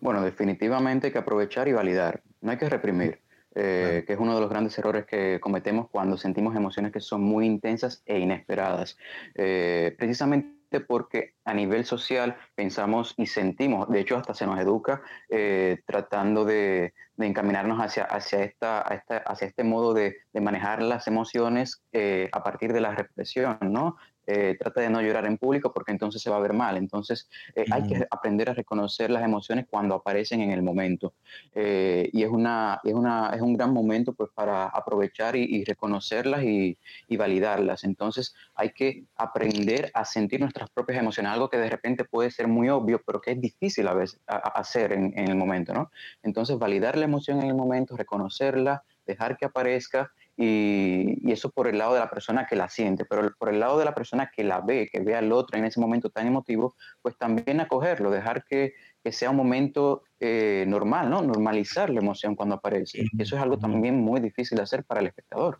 [0.07, 3.19] Bueno, definitivamente hay que aprovechar y validar, no hay que reprimir.
[3.53, 7.23] Eh, que es uno de los grandes errores que cometemos cuando sentimos emociones que son
[7.23, 8.97] muy intensas e inesperadas.
[9.35, 15.01] Eh, precisamente porque a nivel social pensamos y sentimos, de hecho hasta se nos educa
[15.27, 22.29] eh, tratando de, encaminarnos hacia, hacia, esta, hacia este modo de, manejar las emociones eh,
[22.31, 23.97] a partir de la represión, ¿no?
[24.29, 26.75] Eh, trata de no llorar en público porque entonces se va a ver mal.
[26.75, 31.13] Entonces eh, hay que aprender a reconocer las emociones cuando aparecen en el momento.
[31.55, 36.43] Eh, y es, una, es, una, es un gran momento pues, para aprovechar y, reconocerlas
[36.43, 37.85] y, y, validarlas.
[37.85, 42.49] Entonces hay que aprender a sentir nuestras propias emociones, algo que de repente puede ser
[42.49, 45.73] muy obvio, pero que es difícil a veces hacer en, en el momento.
[45.73, 45.89] ¿no?
[46.21, 51.79] Entonces validar la emoción en el momento, reconocerla, dejar que aparezca y, eso por el
[51.79, 54.43] lado de la persona que la siente, pero por el lado de la persona que
[54.43, 58.45] la ve, que ve al otro en ese momento tan emotivo, pues también acogerlo, dejar
[58.45, 58.73] que,
[59.03, 61.23] que sea un momento eh, normal, ¿no?
[61.23, 63.03] Normalizar la emoción cuando aparece.
[63.11, 65.59] Y eso es algo también muy difícil de hacer para el espectador.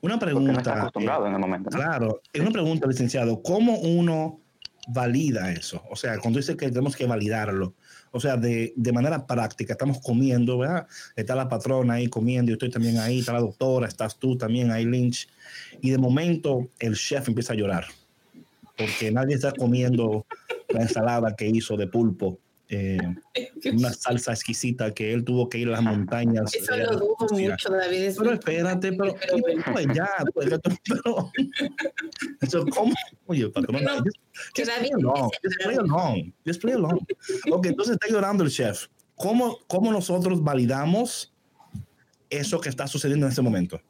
[0.00, 0.52] Una pregunta.
[0.52, 1.70] No está acostumbrado en el momento.
[1.70, 3.42] Claro, es una pregunta, licenciado.
[3.42, 4.40] ¿Cómo uno
[4.88, 5.82] valida eso?
[5.90, 7.74] O sea, cuando dice que tenemos que validarlo,
[8.12, 10.86] o sea, de, de, manera práctica, estamos comiendo, ¿verdad?
[11.16, 14.70] Está la patrona ahí comiendo, yo estoy también ahí, está la doctora, estás tú también
[14.70, 15.28] ahí, Lynch.
[15.80, 17.86] Y de momento el chef empieza a llorar,
[18.76, 20.26] porque nadie está comiendo
[20.68, 22.38] la ensalada que hizo de pulpo
[22.72, 22.98] eh,
[23.72, 26.54] una salsa exquisita que él tuvo que ir a las montañas.
[26.54, 28.14] Eso lo dudo mucho, David.
[28.16, 30.50] Pero espérate, pero, pero pues ya, pues,
[30.88, 31.30] pero,
[32.40, 32.94] eso, ¿cómo?
[33.26, 34.04] Oye, para no, no,
[34.56, 36.98] just, along, just play along, just play along.
[37.50, 38.86] Ok, entonces está llorando el chef.
[39.16, 41.34] ¿Cómo, ¿Cómo nosotros validamos
[42.30, 43.80] eso que está sucediendo en este momento?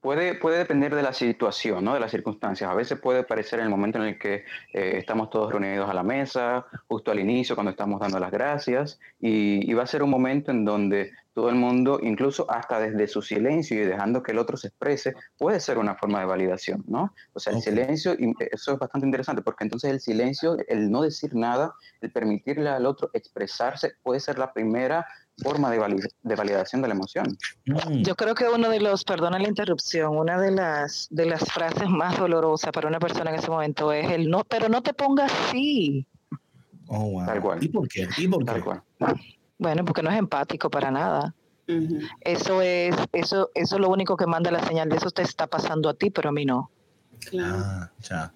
[0.00, 1.92] Puede, puede depender de la situación, ¿no?
[1.92, 2.70] de las circunstancias.
[2.70, 5.94] A veces puede parecer en el momento en el que eh, estamos todos reunidos a
[5.94, 10.08] la mesa, justo al inicio, cuando estamos dando las gracias, y, va a ser un
[10.08, 14.38] momento en donde todo el mundo, incluso hasta desde su silencio y dejando que el
[14.38, 17.14] otro se exprese, puede ser una forma de validación, ¿no?
[17.34, 18.16] O sea, el silencio,
[18.50, 22.86] eso es bastante interesante, porque entonces el silencio, el no decir nada, el permitirle al
[22.86, 25.06] otro expresarse, puede ser la primera
[25.42, 25.78] forma de,
[26.36, 27.36] validación de la emoción.
[27.66, 28.02] Mm.
[28.02, 31.88] Yo creo que uno de los, perdona la interrupción, una de las, de las frases
[31.88, 35.32] más dolorosas para una persona en ese momento es el no, pero no te pongas
[35.32, 36.06] así.
[36.88, 37.56] Oh, wow.
[37.60, 38.08] ¿Y por qué?
[38.16, 38.62] ¿Y por qué?
[39.58, 41.34] Bueno, porque no es empático para nada.
[42.22, 45.46] Eso es, eso, eso es lo único que manda la señal de eso te está
[45.46, 46.70] pasando a ti, pero a mí no.
[47.20, 47.58] Claro.
[47.64, 48.32] Ah, ya.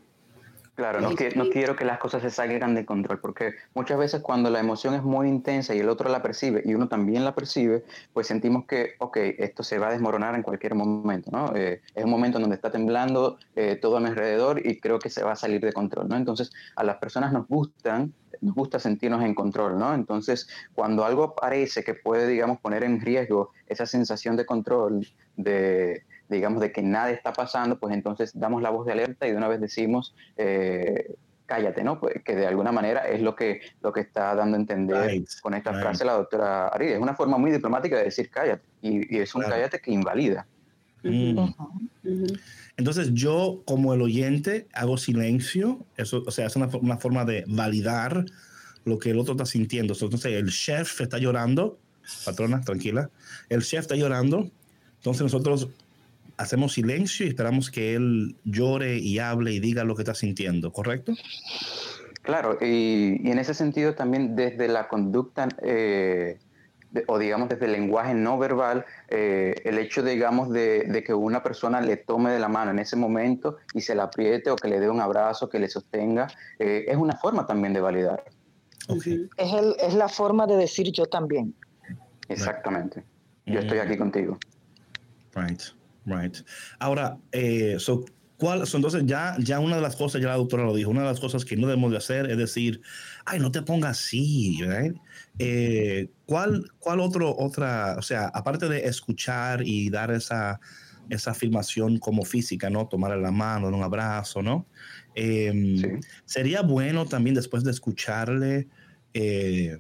[0.75, 4.51] Claro, no, no quiero que las cosas se salgan de control, porque muchas veces cuando
[4.51, 7.85] la emoción es muy intensa y el otro la percibe y uno también la percibe,
[8.13, 11.55] pues sentimos que, ok, esto se va a desmoronar en cualquier momento, ¿no?
[11.55, 14.99] Eh, es un momento en donde está temblando eh, todo a mi alrededor y creo
[14.99, 16.17] que se va a salir de control, ¿no?
[16.17, 19.95] Entonces, a las personas nos gustan, nos gusta sentirnos en control, ¿no?
[19.95, 25.07] Entonces, cuando algo parece que puede, digamos, poner en riesgo esa sensación de control,
[25.37, 29.31] de digamos, de que nada está pasando, pues entonces damos la voz de alerta y
[29.31, 31.15] de una vez decimos, eh,
[31.47, 32.01] cállate, ¿no?
[32.01, 35.55] Pues que de alguna manera es lo que, lo que está dando a entender con
[35.55, 36.93] esta frase la doctora Ari.
[36.93, 40.47] Es una forma muy diplomática de decir cállate y, es un cállate que invalida.
[41.03, 41.53] Mm.
[42.77, 47.45] Entonces yo como el oyente hago silencio, eso, o sea, es una, una, forma de
[47.47, 48.25] validar
[48.85, 49.95] lo que el otro está sintiendo.
[49.95, 51.79] Entonces el chef está llorando,
[52.25, 53.11] patrona, tranquila,
[53.51, 54.51] el chef está llorando,
[54.97, 55.69] entonces nosotros
[56.37, 60.73] hacemos silencio y esperamos que él llore y hable y diga lo que está sintiendo,
[60.73, 61.13] ¿correcto?
[62.23, 66.39] Claro, y, en ese sentido también desde la conducta eh,
[67.07, 71.81] o digamos desde el lenguaje no verbal, eh, el hecho digamos de, que una persona
[71.81, 74.81] le tome de la mano en ese momento y se la apriete o que le
[74.81, 78.25] dé un abrazo, que le sostenga, eh, es una forma también de validar.
[78.89, 81.55] Es, el, es la forma de decir yo también.
[82.29, 83.03] Exactamente.
[83.47, 84.39] Yo estoy aquí contigo.
[85.35, 85.61] Right.
[86.07, 86.37] Right.
[86.79, 88.05] Ahora, eh, so,
[88.37, 91.09] ¿cuál, entonces ya, ya una de las cosas, ya la doctora lo dijo, una de
[91.09, 92.81] las cosas que no debemos de hacer es decir,
[93.25, 94.97] ay, no te pongas así, right?
[95.39, 100.61] Eh, ¿cuál, ¿Cuál otro, otra, o sea, aparte de escuchar y dar esa,
[101.11, 102.87] esa afirmación como física, ¿no?
[102.87, 104.67] Tomarle la mano, un abrazo, ¿no?
[105.15, 108.69] Em, sería bueno también después de escucharle,
[109.13, 109.79] eh,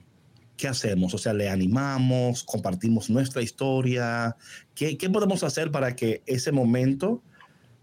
[0.56, 1.14] ¿qué hacemos?
[1.14, 4.36] O sea, le animamos, compartimos nuestra historia.
[4.74, 7.22] ¿Qué, podemos hacer para que ese momento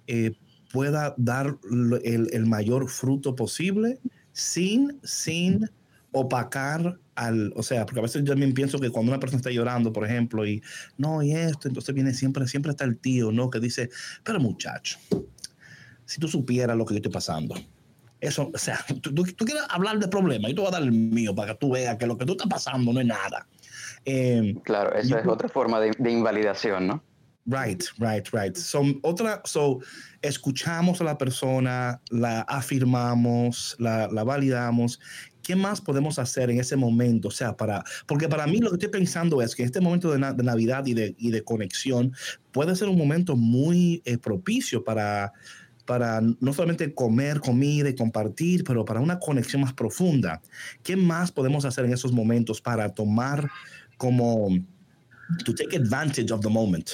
[0.08, 0.34] eh,
[0.72, 1.58] pueda dar
[2.04, 4.00] el, mayor fruto posible
[4.34, 5.70] sin, sin
[6.12, 9.52] opacar al, o sea, porque a veces yo también pienso que cuando una persona está
[9.52, 10.62] llorando, por ejemplo, y
[10.98, 13.50] no, y esto, entonces viene siempre, siempre está el tío, ¿no?
[13.50, 13.90] Que dice,
[14.24, 14.98] pero muchacho,
[16.06, 17.56] si tú supieras lo que yo estoy pasando,
[18.22, 21.34] eso, o sea, tú, quieres hablar de problemas y tú vas a dar el mío
[21.34, 23.48] para que tú veas que lo que tú estás pasando no es nada.
[24.06, 27.04] Em, claro, esa es otra forma de, invalidación, ¿no?
[27.46, 28.56] Right, right, right.
[28.56, 29.80] Son otra, so,
[30.22, 35.00] escuchamos a la persona, la afirmamos, la, la, validamos.
[35.42, 37.30] ¿Qué más podemos hacer en ese momento?
[37.30, 40.20] O sea, para, porque para mí lo que estoy pensando es que este momento de,
[40.34, 42.14] de Navidad y de, y de, conexión
[42.52, 45.34] puede ser un momento muy eh, propicio para,
[45.86, 50.42] para no solamente comer comida y compartir, pero para una conexión más profunda.
[50.84, 53.50] ¿Qué más podemos hacer en esos momentos para tomar
[54.02, 54.50] como
[55.46, 56.90] to take advantage of the moment?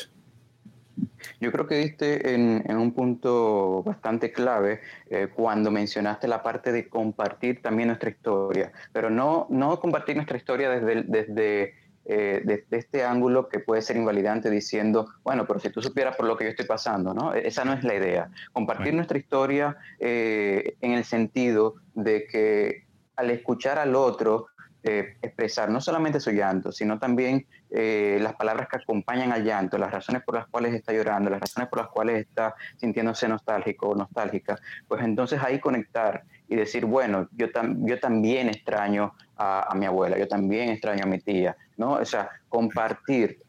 [1.39, 6.89] Yo creo que diste en, un punto bastante clave eh, cuando mencionaste la parte de
[6.89, 11.75] compartir también nuestra historia, pero no, no compartir nuestra historia desde, desde
[12.09, 16.25] eh, desde este ángulo que puede ser invalidante diciendo, bueno, pero si tú supieras por
[16.25, 17.33] lo que yo estoy pasando, ¿no?
[17.35, 18.29] E-, esa no es la idea.
[18.53, 22.85] Compartir nuestra historia eh, en el sentido de que
[23.17, 24.47] al escuchar al otro,
[24.87, 29.91] eh, expresar no solamente su llanto, sino también las palabras que acompañan al llanto, las
[29.91, 33.95] razones por las cuales está llorando, las razones por las cuales está sintiéndose nostálgico o
[33.95, 37.47] nostálgica, pues entonces ahí conectar y decir, bueno, yo,
[37.79, 41.93] yo también extraño a, mi abuela, yo también extraño a mi tía, ¿no?
[41.93, 43.39] O sea, compartir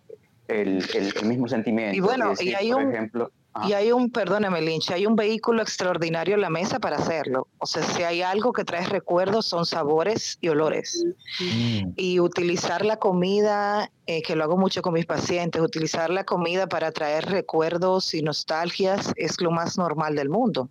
[0.48, 1.96] el, el, mismo sentimiento.
[1.96, 3.30] Y bueno, y, hay un, ejemplo,
[3.66, 7.48] y hay un, perdóname Lynch, hay un vehículo extraordinario en la mesa para hacerlo.
[7.58, 11.04] O sea, si hay algo que trae recuerdos son sabores y olores.
[11.40, 11.92] Mm.
[11.96, 16.66] Y utilizar la comida eh, que lo hago mucho con mis pacientes, utilizar la comida
[16.66, 20.70] para traer recuerdos y nostalgias es lo más normal del mundo.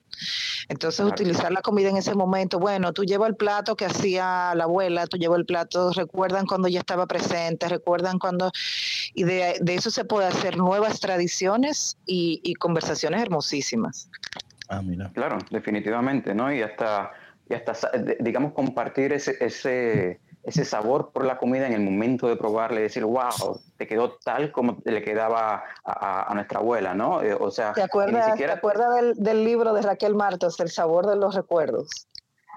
[0.70, 4.64] Entonces, utilizar la comida en ese momento, bueno, tú llevas el plato que hacía la
[4.64, 8.50] abuela, tú llevas el plato, recuerdan cuando ya estaba presente, recuerdan cuando...
[9.14, 14.10] Y de, eso se puede hacer nuevas tradiciones y, y conversaciones hermosísimas.
[14.68, 15.12] Ah, mira.
[15.14, 16.52] Claro, definitivamente, ¿no?
[16.52, 17.12] Y hasta,
[17.48, 22.38] y hasta digamos, compartir ese, ese, ese sabor por la comida en el momento de
[22.38, 27.22] probarle y decir, wow, te quedó tal como le quedaba a, nuestra abuela, ¿no?
[27.22, 28.48] Eh, o sea, ¿te acuerdas, ¿te
[29.18, 31.90] del, libro de Raquel Martos, El sabor de los recuerdos?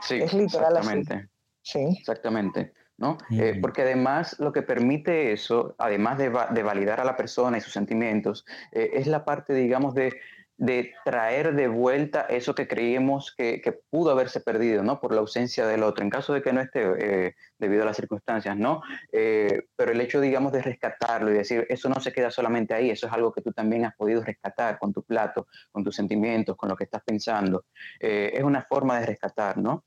[0.02, 1.28] Sí, es literal exactamente.
[1.62, 1.96] Sí.
[1.98, 2.72] Exactamente.
[2.96, 3.18] ¿no?
[3.30, 7.60] Eh, porque además lo que permite eso, además de, de, validar a la persona y
[7.60, 10.12] sus sentimientos, eh, es la parte, digamos, de
[10.60, 15.00] de traer de vuelta eso que creíamos que, pudo haberse perdido, ¿no?
[15.00, 17.96] Por la ausencia del otro, en caso de que no esté eh, debido a las
[17.96, 18.82] circunstancias, ¿no?
[19.10, 22.90] Eh, pero el hecho, digamos, de rescatarlo y decir, eso no se queda solamente ahí,
[22.90, 26.56] eso es algo que tú también has podido rescatar con tu plato, con tus sentimientos,
[26.56, 27.64] con lo que estás pensando,
[27.98, 29.84] eh, es una forma de rescatar, ¿no?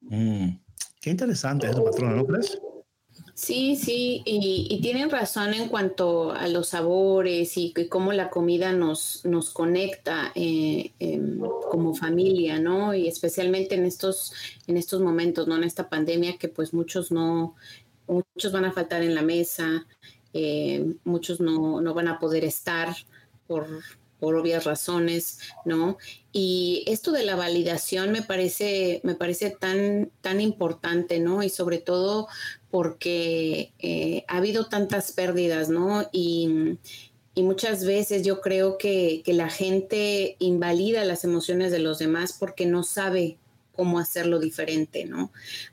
[0.00, 0.48] Mm,
[1.02, 2.58] qué interesante eso, patrona, ¿no crees?
[3.34, 9.24] Sí, sí, y, tienen razón en cuanto a los sabores y, cómo la comida nos,
[9.24, 12.94] nos conecta eh, em, como familia, ¿no?
[12.94, 14.32] Y especialmente en estos,
[14.68, 15.56] en estos momentos, ¿no?
[15.56, 17.56] En esta pandemia que pues muchos no,
[18.06, 19.84] muchos van a faltar en la mesa,
[20.32, 22.94] eh, muchos no, no van a poder estar
[23.48, 23.66] por,
[24.24, 25.98] por obvias razones, ¿no?
[26.32, 31.42] Y esto de la validación me parece, me parece tan, tan importante, ¿no?
[31.42, 32.26] Y sobre todo
[32.70, 36.08] porque eh, ha habido tantas pérdidas, ¿no?
[36.10, 36.78] Y,
[37.36, 42.64] muchas veces yo creo que, que, la gente invalida las emociones de los demás porque
[42.64, 43.36] no sabe
[43.74, 45.30] cómo hacerlo diferente, ¿no?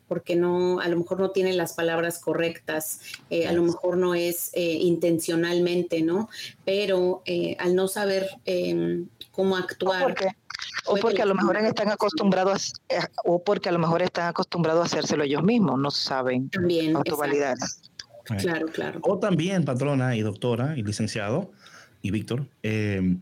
[0.07, 4.15] Porque no, a lo mejor no tiene las palabras correctas, eh, a lo mejor no
[4.15, 6.29] es eh, intencionalmente, ¿no?
[6.65, 10.03] Pero eh, al no saber em, cómo actuar.
[10.03, 10.27] O porque,
[10.85, 14.81] o porque a lo mejor están acostumbrados a, o porque a lo mejor están acostumbrados
[14.81, 17.57] a hacérselo ellos mismos, no saben También, autovalidar.
[18.39, 18.99] Claro, claro.
[19.03, 21.51] O también, patrona y doctora y licenciado,
[22.01, 23.17] y Víctor, eh,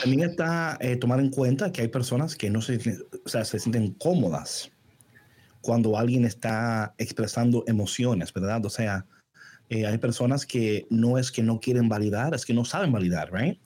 [0.00, 2.78] también está eh, tomar en cuenta que hay personas que no se,
[3.24, 4.70] o sea, se sienten cómodas
[5.60, 8.64] cuando alguien está expresando emociones, ¿verdad?
[8.64, 9.06] O sea,
[9.68, 13.32] eh, hay personas que no es que no quieren validar, es que no saben validar,
[13.32, 13.58] ¿right?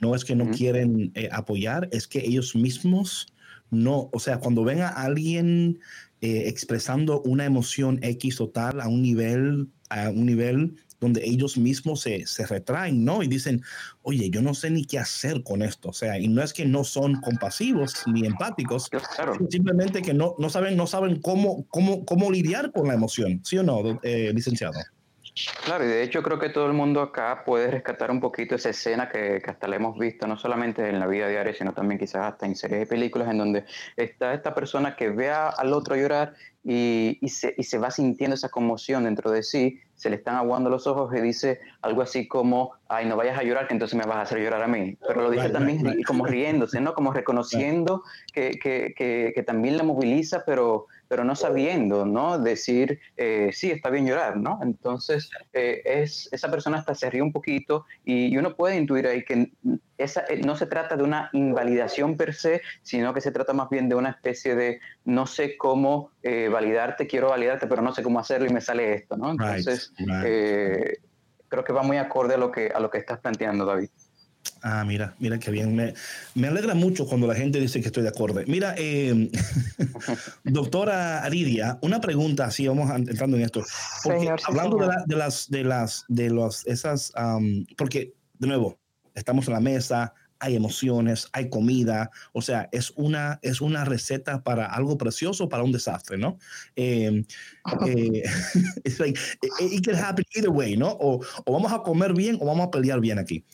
[0.00, 3.26] No es que no quieren eh, apoyar, es que ellos mismos
[3.70, 5.80] no, o sea, cuando ven a alguien
[6.20, 12.26] expresando una emoción X total a un nivel, a un nivel donde ellos mismos se,
[12.26, 13.22] se, retraen, ¿no?
[13.22, 13.62] Y dicen,
[14.02, 15.90] oye, yo no sé ni qué hacer con esto.
[15.90, 18.90] O sea, y no es que no son compasivos ni empáticos,
[19.50, 23.58] simplemente que no, no saben, no saben cómo, cómo, cómo lidiar con la emoción, ¿sí
[23.58, 24.78] o no, eh, licenciado?
[25.64, 28.70] Claro, y de hecho creo que todo el mundo acá puede rescatar un poquito esa
[28.70, 31.98] escena que, que, hasta la hemos visto, no solamente en la vida diaria, sino también
[31.98, 35.94] quizás hasta en series y películas, en donde está esta persona que ve al otro
[35.94, 40.16] llorar y, y, se, y se va sintiendo esa conmoción dentro de sí se le
[40.16, 43.74] están aguando los ojos y dice algo así como, ay, no vayas a llorar, que
[43.74, 44.96] entonces me vas a hacer llorar a mí.
[45.06, 46.94] Pero lo dice también como riéndose, ¿no?
[46.94, 52.38] Como reconociendo que, que, que, que, también la moviliza, pero, pero no sabiendo, ¿no?
[52.38, 54.58] Decir, eh, sí, está bien llorar, ¿no?
[54.62, 59.24] Entonces, eh, es, esa persona hasta se ríe un poquito y, uno puede intuir ahí
[59.24, 59.50] que
[59.96, 63.70] esa, eh, no se trata de una invalidación per se, sino que se trata más
[63.70, 66.10] bien de una especie de no sé cómo
[66.50, 69.30] validarte, quiero validarte, pero no sé cómo hacerlo y me sale esto, ¿no?
[69.30, 73.88] Entonces, creo que va muy acorde a lo que, a lo que estás planteando, David.
[74.62, 75.74] Ah, mira, mira qué bien.
[75.74, 75.94] Me,
[76.34, 78.40] me, alegra mucho cuando la gente dice que estoy de acuerdo.
[78.46, 79.30] Mira, eh,
[80.44, 83.64] doctora Aridia, una pregunta, así vamos entrando en esto.
[84.46, 87.12] hablando De, de, las, de las, de los, esas,
[87.76, 88.78] porque de nuevo,
[89.14, 94.42] estamos en la mesa, hay emociones, hay comida, o sea, es una, es una receta
[94.42, 96.38] para algo precioso, para un desastre, ¿no?
[96.76, 97.24] Eh,
[97.86, 98.22] eh,
[98.98, 99.20] like,
[99.60, 100.88] it, can happen either way, ¿no?
[100.88, 103.44] O, o, vamos a comer bien o vamos a pelear bien aquí.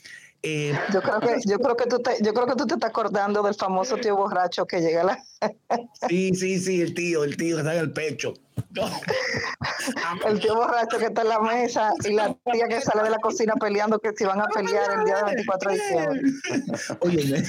[0.45, 2.91] Eh, yo creo que yo creo que tú te, yo creo que tú te estás
[2.91, 5.25] acordando del famoso tío borracho que llega a la
[6.09, 8.35] Sí, sí, sí, el tío, el tío que está en el pecho.
[10.27, 13.19] el tío borracho que está en la mesa y la tía que sale de la
[13.19, 16.21] cocina peleando que si van a pelear el día del 24 de diciembre.
[17.01, 17.43] Óyeme.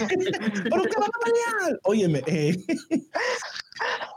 [0.69, 1.79] ¿Por qué van a pelear?
[1.83, 2.63] Óyeme, eh,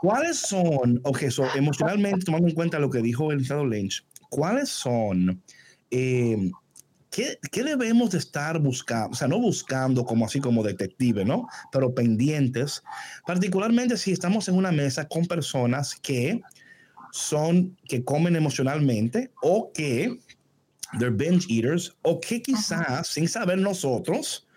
[0.01, 4.69] ¿cuáles son, ok, so, emocionalmente, tomando en cuenta lo que dijo el Estado Lynch, ¿cuáles
[4.69, 5.41] son
[5.89, 6.51] eh,
[7.51, 9.09] ¿Qué, debemos de estar buscando?
[9.09, 11.47] O sea, no buscando como así como detective, ¿no?
[11.71, 12.83] Pero pendientes,
[13.25, 16.41] particularmente si estamos en una mesa con personas que
[17.11, 20.19] son, que comen emocionalmente o que
[20.99, 24.47] they're binge eaters o que quizás, sin saber nosotros,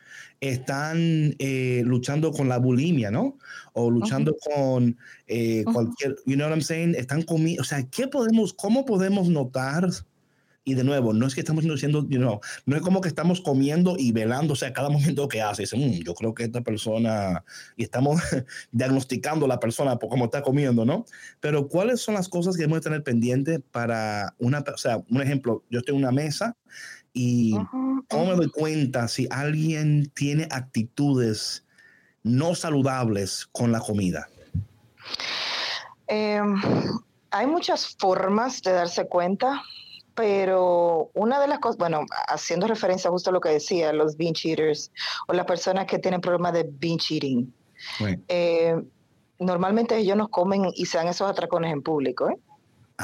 [0.40, 3.38] están eh, luchando con la bulimia, ¿no?
[3.72, 4.98] O luchando con
[5.28, 6.94] eh, cualquier, you know what I'm saying?
[6.94, 9.88] Están comiendo, o sea, ¿qué podemos, cómo podemos notar
[10.62, 13.40] Y de nuevo, no es que estamos diciendo, you know, no es como que estamos
[13.40, 15.62] comiendo y velándose a cada momento que hace.
[15.62, 17.44] Dice, "Mm, yo creo que esta persona,
[17.76, 18.20] y estamos
[18.72, 21.06] diagnosticando a la persona por cómo está comiendo, ¿no?
[21.40, 25.64] Pero ¿cuáles son las cosas que debemos tener pendientes para una, o sea, un ejemplo,
[25.70, 26.56] yo estoy en una mesa
[27.12, 27.54] y
[28.08, 31.64] ¿cómo me doy cuenta si alguien tiene actitudes
[32.22, 34.28] no saludables con la comida?
[36.06, 36.60] Em,
[37.30, 39.62] hay muchas formas de darse cuenta,
[40.20, 44.50] pero una de las cosas, bueno, haciendo referencia justo a lo que decía, los binge
[44.50, 44.92] eaters
[45.28, 47.50] o las personas que tienen problemas de binge eating,
[48.28, 48.76] eh,
[49.38, 52.28] normalmente ellos no comen y se dan esos atracones en público.
[52.28, 52.36] ¿eh?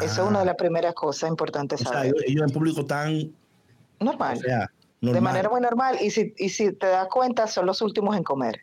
[0.02, 2.12] Eso es una de Ah, las primeras cosas importantes o sea, saber.
[2.26, 3.32] ellos, en público tan,
[3.98, 4.42] o Normal,
[5.00, 5.96] de manera muy normal.
[6.02, 8.60] Y si, y si te das cuenta, son los últimos en comer.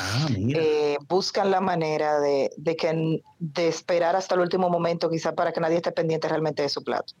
[0.00, 0.60] Ah, mira.
[0.62, 5.50] eh, buscan la manera de, de que, de esperar hasta el último momento, quizá para
[5.50, 7.14] que nadie esté pendiente realmente de su plato.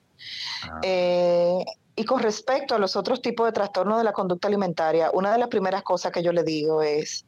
[0.62, 0.80] Ah.
[0.82, 1.64] Eh,
[1.96, 5.38] y con respecto a los otros tipos de trastornos de la conducta alimentaria, una de
[5.38, 7.24] las primeras cosas que yo le digo es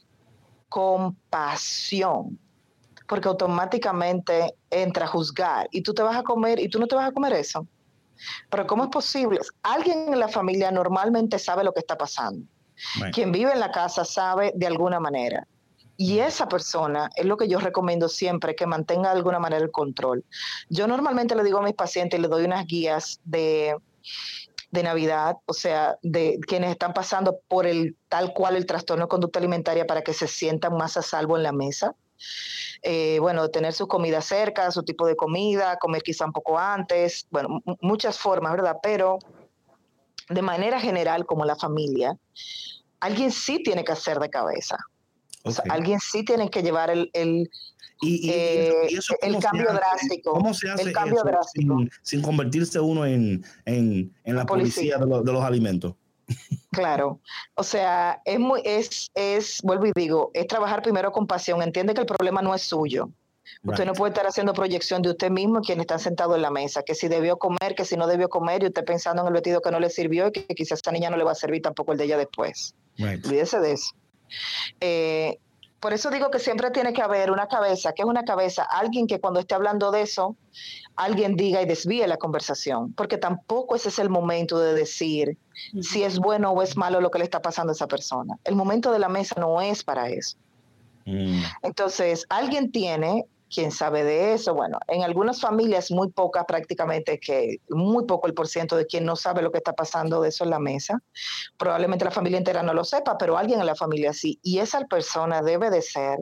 [0.68, 2.38] compasión,
[3.08, 6.96] porque automáticamente entra a juzgar y tú te vas a comer y tú no te
[6.96, 7.66] vas a comer eso.
[8.50, 9.38] Pero ¿cómo es posible?
[9.62, 12.46] Alguien en la familia normalmente sabe lo que está pasando
[13.12, 15.46] quien vive en la casa sabe de alguna manera.
[15.96, 19.70] Y esa persona es lo que yo recomiendo siempre, que mantenga de alguna manera el
[19.70, 20.24] control.
[20.68, 23.76] Yo normalmente le digo a mis pacientes, les doy unas guías de,
[24.70, 29.08] de Navidad, o sea, de quienes están pasando por el tal cual el trastorno de
[29.08, 31.94] conducta alimentaria para que se sientan más a salvo en la mesa.
[32.82, 37.26] Eh, bueno, tener su comida cerca, su tipo de comida, comer quizá un poco antes,
[37.30, 38.76] bueno, muchas formas, ¿verdad?
[38.82, 39.18] Pero
[40.28, 42.16] de manera general, como la familia,
[43.00, 44.76] alguien sí tiene que hacer de cabeza.
[45.46, 47.48] O sea, alguien sí tiene que llevar el, el,
[48.02, 49.78] Y, y- y eh, eso- y eso el cambio hace?
[49.78, 51.78] drástico, ¿Cómo se el cambio eso drástico.
[51.78, 54.98] Sin, sin convertirse uno en, en, en la La policía, policía.
[54.98, 55.94] de, lo- de los alimentos?
[56.72, 57.20] Claro,
[57.54, 61.62] o sea, es muy, es, es, vuelvo y digo, es trabajar primero con pasión.
[61.62, 63.08] Entiende que el problema no es suyo.
[63.62, 63.86] Usted Right.
[63.86, 66.96] no puede estar haciendo proyección de usted mismo quien está sentado en la mesa, que
[66.96, 69.70] si debió comer, que si no debió comer, y usted pensando en el vestido que
[69.70, 71.92] no le sirvió y que quizás a esa niña no le va a servir tampoco
[71.92, 72.74] el de ella después.
[72.98, 73.24] Right.
[73.24, 73.92] Olvídese de eso.
[74.80, 75.38] Eh,
[75.80, 79.06] por eso digo que siempre tiene que haber una cabeza, que es una cabeza, alguien
[79.06, 80.34] que cuando esté hablando de eso,
[80.96, 85.36] alguien diga y desvíe la conversación, porque tampoco ese es el momento de decir
[85.82, 88.36] si es bueno o es malo lo que le está pasando a esa persona.
[88.44, 90.36] El momento de la mesa no es para eso.
[91.04, 97.18] Mm, Entonces, alguien tiene, quien sabe de eso, bueno, en algunas familias muy pocas prácticamente,
[97.20, 100.44] que muy poco el porciento de quien no sabe lo que está pasando de eso
[100.44, 101.00] en la mesa.
[101.56, 104.38] Probablemente la familia entera no lo sepa, pero alguien en la familia sí.
[104.42, 106.18] Y esa persona debe de ser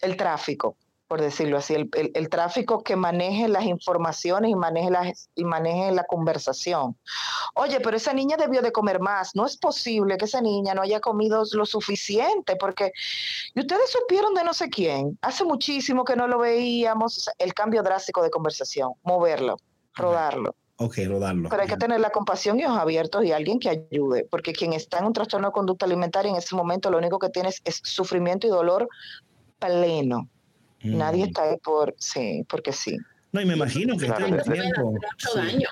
[0.00, 0.76] el tráfico,
[1.08, 5.44] por decirlo así, el, el- el tráfico que maneje las informaciones y maneje, las, y
[5.44, 6.96] maneje la conversación.
[7.54, 9.34] Oye, pero esa niña debió de comer más.
[9.36, 12.92] No es posible que esa niña no haya comido lo suficiente, porque
[13.54, 15.18] y ustedes supieron de no sé quién.
[15.22, 17.28] Hace muchísimo que no lo veíamos.
[17.38, 19.56] El cambio drástico de conversación, moverlo,
[19.94, 20.54] rodarlo.
[20.78, 21.48] ok, rodarlo.
[21.48, 24.72] Pero hay que tener la compasión y ojos abiertos y alguien que ayude, porque quien
[24.72, 27.60] está en un trastorno de conducta alimentaria en ese momento lo único que tiene es,
[27.64, 28.88] es sufrimiento y dolor
[29.58, 30.28] pleno.
[30.86, 30.98] Mm.
[30.98, 32.98] Nadie está ahí por, sí, porque sí.
[33.32, 34.52] No, y me imagino que Claro, sí.
[34.52, 34.92] tiempo.
[34.92, 35.38] mucho sí.
[35.38, 35.68] daño.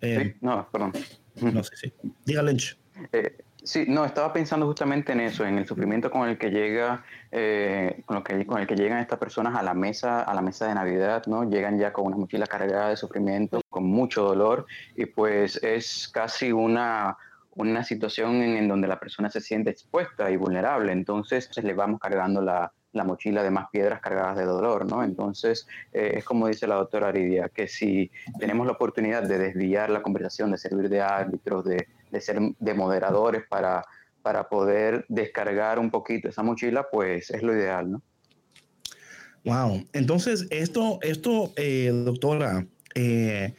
[0.00, 0.92] Eh, Sí, no, perdón.
[1.40, 1.92] no sé, sí.
[2.24, 2.78] Diga Lynch.
[3.12, 7.04] Eh, sí, no, estaba pensando justamente en eso, en el sufrimiento con el que llega,
[7.32, 10.42] eh, con, lo que, con el que llegan estas personas a la mesa, a la
[10.42, 11.48] mesa de Navidad, ¿no?
[11.48, 14.66] Llegan ya con una mochila cargada de sufrimiento, con mucho dolor,
[14.96, 17.16] y pues es casi una
[17.58, 21.98] una situación en, en donde la persona se siente expuesta y vulnerable, entonces le vamos
[21.98, 25.02] cargando la, la mochila de más piedras cargadas de dolor, ¿no?
[25.02, 29.88] Entonces, eh, es como dice la doctora Aridia, que si tenemos la oportunidad de desviar
[29.88, 33.84] la conversación, de servir de árbitros, de, de ser de moderadores para,
[34.22, 38.02] para poder descargar un poquito esa mochila, pues es lo ideal, ¿no?
[39.44, 39.86] Wow.
[39.94, 43.54] Entonces, esto, esto eh, doctora, eh,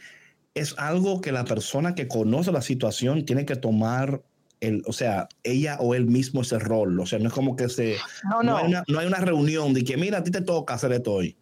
[0.53, 4.21] es algo que la persona que conoce la situación tiene que tomar
[4.61, 6.99] el, o sea, ella o él mismo ese rol.
[6.99, 8.57] O sea, no es como que se, No, no, no.
[8.57, 11.13] hay, una, no hay una reunión de que, mira, a ti te toca hacer esto
[11.13, 11.37] hoy.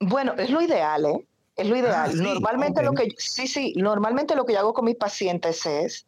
[0.00, 1.26] Bueno, es lo ideal, ¿eh?
[1.58, 1.94] Es lo ideal.
[1.96, 5.66] Ah, sí, normalmente lo que sí, sí, normalmente lo que yo hago con mis pacientes
[5.66, 6.06] es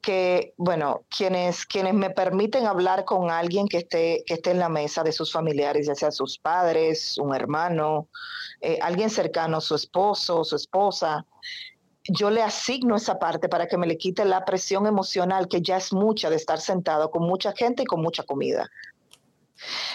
[0.00, 4.68] que, bueno, quienes quienes me permiten hablar con alguien que esté que esté en la
[4.68, 8.06] mesa de sus familiares, ya sea sus padres, un hermano,
[8.60, 11.26] eh, alguien cercano, su esposo, su esposa,
[12.04, 15.76] yo le asigno esa parte para que me le quite la presión emocional que ya
[15.76, 18.70] es mucha de estar sentado con mucha gente y con mucha comida.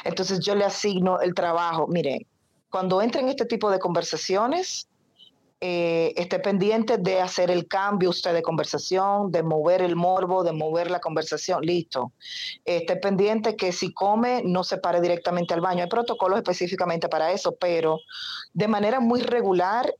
[0.04, 1.88] Entonces yo le asigno el trabajo.
[1.88, 2.26] Mire,
[2.70, 4.88] cuando entren este tipo de conversaciones,
[5.60, 10.52] eh, esté pendiente de hacer el cambio usted de conversación, de mover el morbo, de
[10.52, 12.12] mover la conversación, listo.
[12.64, 15.82] Esté pendiente que si come no se pare directamente al baño.
[15.82, 18.00] Hay protocolos específicamente para eso, pero
[18.54, 19.92] de manera muy regular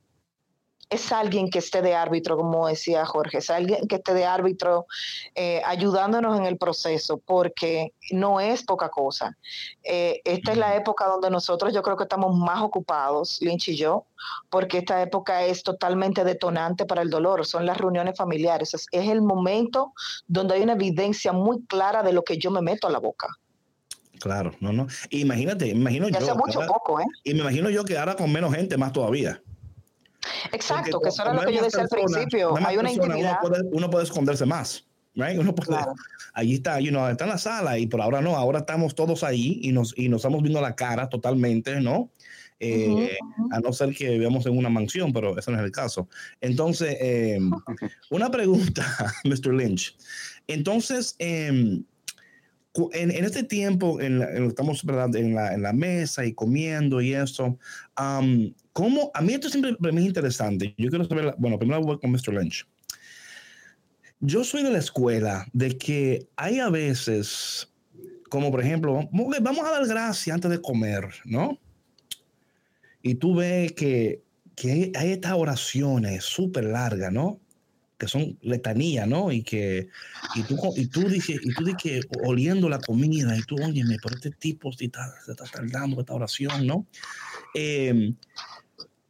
[0.90, 4.86] es alguien que esté de árbitro, como decía Jorge, es alguien que esté de árbitro
[5.34, 9.36] eh, ayudándonos en el proceso, porque no es poca cosa.
[9.84, 13.76] Eh, esta es la época donde nosotros yo creo que estamos más ocupados, Lynch y
[13.76, 14.06] yo,
[14.48, 19.22] porque esta época es totalmente detonante para el dolor, son las reuniones familiares, es, el
[19.22, 19.92] momento
[20.26, 23.28] donde hay una evidencia muy clara de lo que yo me meto a la boca.
[24.20, 24.86] Claro, no, no.
[25.10, 26.18] Imagínate, imagino yo.
[26.18, 27.04] Hace mucho poco, ¿eh?
[27.22, 29.40] Y me imagino yo que ahora con menos gente más todavía.
[30.52, 32.54] Exacto, que eso era lo que yo decía al principio.
[32.66, 33.38] Hay una intimidad.
[33.72, 34.84] Uno puede, esconderse más.
[35.14, 35.38] Right?
[35.38, 35.76] Uno puede,
[36.34, 39.24] Allí está, you know, está en la sala y por ahora no, ahora estamos todos
[39.24, 42.10] ahí y nos, y nos estamos viendo la cara totalmente, ¿no?
[42.60, 43.16] Eh,
[43.52, 46.08] a no ser que vivamos en una mansión, pero eso no es el caso.
[46.40, 47.50] Entonces, em,
[48.10, 48.84] una pregunta,
[49.24, 49.54] Mr.
[49.54, 49.96] Lynch.
[50.48, 51.84] Entonces, em,
[52.92, 57.58] en, en, este tiempo, en estamos En, la, en la mesa y comiendo y eso,
[57.98, 59.10] um, ¿cómo?
[59.12, 60.72] A mí esto siempre me es interesante.
[60.78, 62.32] Yo quiero saber, bueno, primero voy con Mr.
[62.32, 62.64] Lynch.
[64.20, 67.72] Yo soy de la escuela de que hay a veces,
[68.30, 71.58] como por ejemplo, vamos a dar gracias antes de comer, ¿no?
[73.02, 74.22] Y tú ves que,
[74.54, 77.40] que hay estas oraciones súper largas, ¿no?
[77.98, 79.32] que son letanía, ¿no?
[79.32, 79.88] Y que
[80.36, 84.14] y tú, y tú dices, y tú dices oliendo la comida, y tú, óyeme, pero
[84.14, 86.86] este tipo se está, se está tardando esta oración, ¿no?
[87.54, 88.14] Em,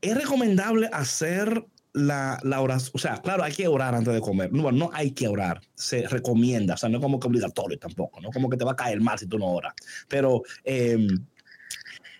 [0.00, 4.52] es recomendable hacer la, la, oración, o sea, claro, hay que orar antes de comer.
[4.52, 8.20] No, no hay que orar, se recomienda, o sea, no es como que obligatorio tampoco,
[8.20, 9.74] no como que te va a caer mal si tú no oras.
[10.08, 11.08] Pero eh,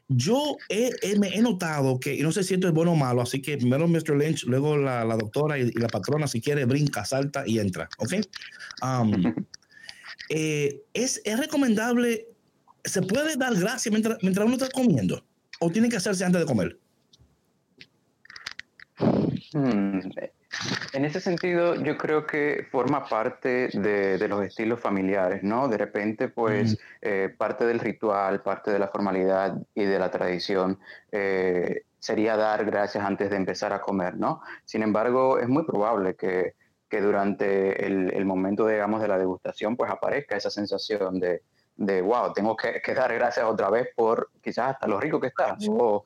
[0.09, 3.43] yo he, he, notado que, y no sé si esto es bueno o malo, así
[3.43, 4.16] que primero Mr.
[4.16, 8.14] Lynch, luego la, la doctora y, la patrona, si quiere, brinca, salta y entra, ¿ok?
[8.83, 9.35] Um,
[10.31, 12.26] eh, es, es, recomendable,
[12.85, 15.22] ¿se puede dar gracias mientras, mientras uno está comiendo?
[15.61, 16.79] ¿O tiene que hacerse antes de comer?
[19.53, 20.01] Hmm,
[20.92, 25.68] en ese sentido, yo creo que forma parte de, los estilos familiares, ¿no?
[25.68, 30.78] De repente, pues, eh, parte del ritual, parte de la formalidad y de la tradición
[31.12, 34.42] eh, sería dar gracias antes de empezar a comer, ¿no?
[34.64, 36.55] Sin embargo, es muy probable que,
[36.90, 41.42] durante el, momento, digamos, de la degustación, pues aparezca esa sensación de,
[41.76, 45.57] de wow, tengo que, dar gracias otra vez por quizás hasta lo rico que está,
[45.68, 46.05] o,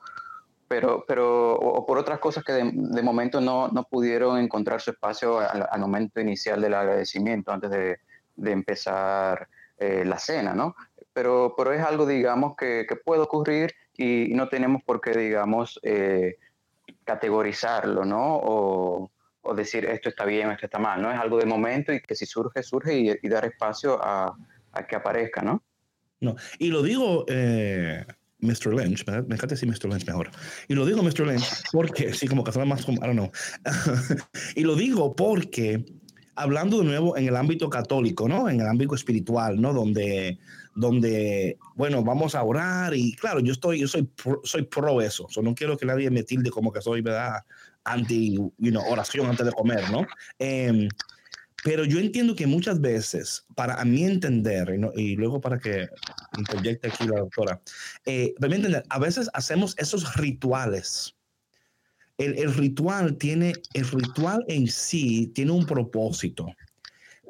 [0.72, 5.38] pero, pero o por otras cosas que de, momento no, no, pudieron encontrar su espacio
[5.38, 7.98] al, momento inicial del agradecimiento, antes de,
[8.36, 10.74] de empezar eh, la cena, ¿no?
[11.12, 15.78] Pero, pero es algo, digamos, que, que puede ocurrir y, no tenemos por qué, digamos,
[15.82, 16.38] eh,
[17.04, 18.40] categorizarlo, ¿no?
[18.42, 19.10] O,
[19.54, 21.12] decir esto está bien esto está mal, ¿no?
[21.12, 24.34] Es algo de momento y que si surge, surge y, dar espacio a,
[24.72, 25.62] a, que aparezca, ¿no?
[26.20, 27.26] No, y lo digo...
[27.28, 28.06] Eh
[28.42, 28.74] Mr.
[28.74, 29.88] Lynch, me, encanta decir Mr.
[29.88, 30.30] Lynch mejor.
[30.68, 31.26] Y lo digo Mr.
[31.26, 33.30] Lynch porque, sí, como que suena más como, I don't know.
[34.56, 35.84] y lo digo porque,
[36.34, 38.48] hablando de nuevo en el ámbito católico, ¿no?
[38.48, 39.72] En el ámbito espiritual, ¿no?
[39.72, 40.38] Donde,
[40.74, 45.28] donde bueno, vamos a orar y claro, yo estoy, yo soy pro, soy pro eso.
[45.40, 47.44] no quiero que nadie me tilde como que soy, ¿verdad?
[47.84, 50.06] Anti, you know, oración antes de comer, ¿no?
[50.38, 50.88] Eh,
[51.62, 55.88] pero yo entiendo que muchas veces, para a mí entender, y, luego para que
[56.36, 57.60] interjecte aquí la doctora,
[58.04, 61.14] eh, para mí entender, a veces hacemos esos rituales.
[62.18, 66.46] El, el, ritual tiene, el ritual en sí tiene un propósito,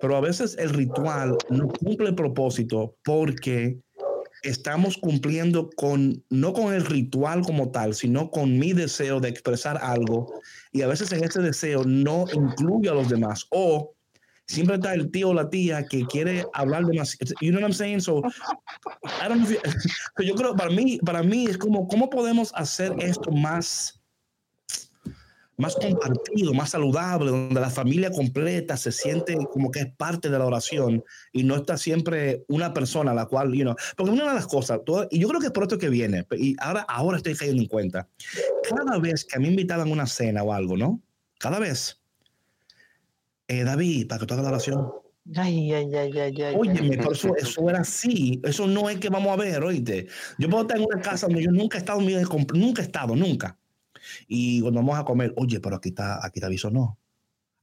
[0.01, 3.79] pero a veces el ritual no cumple el propósito porque
[4.43, 9.79] estamos cumpliendo con, no con el ritual como tal, sino con mi deseo de expresar
[9.79, 10.41] algo
[10.73, 13.95] y a veces en ese deseo no incluye a los demás o
[14.47, 17.17] siempre está el tío o la tía que quiere hablar de más.
[17.41, 18.01] You know what I'm saying?
[18.01, 19.59] So, I don't know
[20.25, 24.01] yo creo, para mí, para mí es como, ¿cómo podemos hacer esto más,
[25.57, 30.39] más compartido, más saludable, donde la familia completa se siente como que es parte de
[30.39, 34.29] la oración y no está siempre una persona a la cual, you know, porque una
[34.29, 34.81] de las cosas,
[35.11, 37.69] y yo creo que es por esto que viene, y ahora, ahora estoy cayendo en
[37.69, 38.09] cuenta,
[38.69, 41.01] cada vez que a mí invitaban a una cena o algo, ¿no?
[41.39, 42.02] Cada vez
[43.53, 44.91] eh, David, para que tú hagas la oración.
[45.37, 46.55] Ay, ay, ay, ay, ay.
[46.57, 48.41] Óyeme, pero eso, eso, era así.
[48.43, 50.09] Eso no es que vamos a ver, oíste.
[50.39, 53.59] Yo puedo estar en una casa donde yo nunca he estado, nunca he estado, nunca.
[54.27, 56.99] Y cuando vamos a comer, oye, pero aquí está, aquí aviso, no.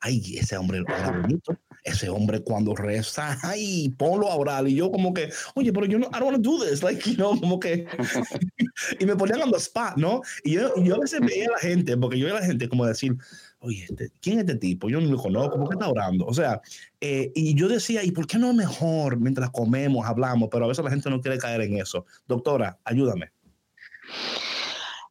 [0.01, 1.57] ay, ese hombre era bonito.
[1.83, 4.67] Ese hombre cuando reza, ay, ponlo a orar.
[4.67, 6.83] Y yo como que, oye, pero yo no, I don't want to do this.
[6.83, 7.87] Like, you know, como que,
[8.99, 10.21] y me ponían on the spot, ¿no?
[10.43, 12.67] Y yo, yo a veces veía a la gente, porque yo veía a la gente
[12.67, 13.17] como decir,
[13.59, 14.89] oye, este, ¿quién es este tipo?
[14.89, 16.25] Yo no lo conozco, ¿por qué está orando?
[16.25, 16.61] O sea,
[17.01, 20.49] eh, y yo decía, ¿y por qué no mejor mientras comemos, hablamos?
[20.51, 22.05] Pero a veces la gente no quiere caer en eso.
[22.27, 23.31] Doctora, ayúdame.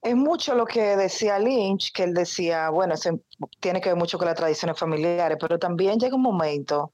[0.00, 3.20] Es mucho lo que decía Lynch, que él decía, bueno, se,
[3.60, 6.92] tiene que ver mucho con las tradiciones familiares, pero también llega un momento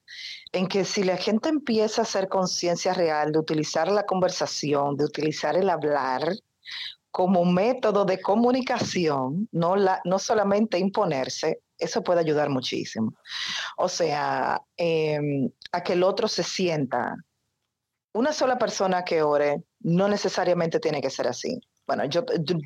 [0.52, 5.04] en que si la gente empieza a hacer conciencia real de utilizar la conversación, de
[5.04, 6.32] utilizar el hablar
[7.14, 13.14] como método de comunicación, no, la, no solamente imponerse, eso puede ayudar muchísimo.
[13.76, 17.14] O sea, em, a que el otro se sienta.
[18.14, 22.24] Una sola persona que ore no necesariamente tiene que ser así bueno, yo,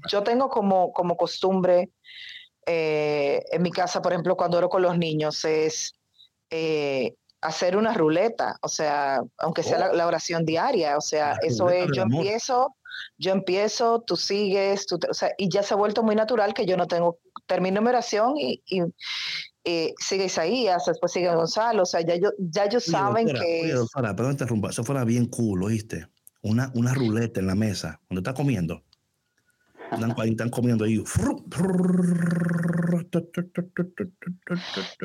[0.08, 1.90] yo tengo como, como costumbre
[2.66, 5.94] eh, en mi casa, por ejemplo, cuando oro con los niños, es
[6.50, 11.88] eh, hacer una ruleta, o sea, aunque sea la, oración diaria, o sea, eso es,
[11.92, 12.76] yo empiezo,
[13.16, 16.66] yo empiezo, tú sigues, tú o sea, y ya se ha vuelto muy natural que
[16.66, 18.82] yo no tengo, termino mi oración y, y
[19.98, 23.62] sigue Isaías, después sigue Gonzalo, o sea, ya, yo, ya ellos saben que...
[23.64, 26.06] Oye, doctora, perdón interrumpa, eso fuera bien cool, ¿oíste?
[26.42, 28.82] Una, una ruleta en la mesa, cuando está comiendo
[29.92, 31.02] están, están comiendo ahí.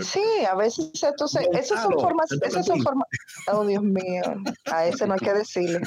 [0.01, 3.07] Sí, a veces entonces, esas son formas, esas son formas,
[3.51, 4.23] oh Dios mío,
[4.71, 5.79] a ese no hay que decirle.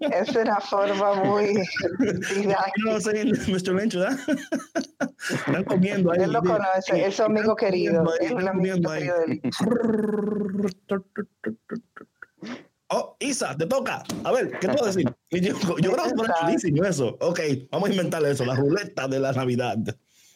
[0.00, 1.54] es una forma muy
[2.84, 3.74] no, Mr.
[3.74, 4.18] Lynch, ¿verdad?
[5.30, 6.20] Están comiendo ahí.
[6.22, 8.04] Él lo conoce, es su amigo querido.
[8.20, 9.40] Es un amigo querido de
[10.88, 11.52] Oh,
[13.26, 14.02] Isa, te toca.
[14.24, 15.04] A ver, ¿qué puedo decir?
[15.30, 15.40] Yo,
[15.78, 17.16] yo creo que es eso.
[17.20, 19.78] Ok, vamos a inventar eso, la ruleta de la Navidad.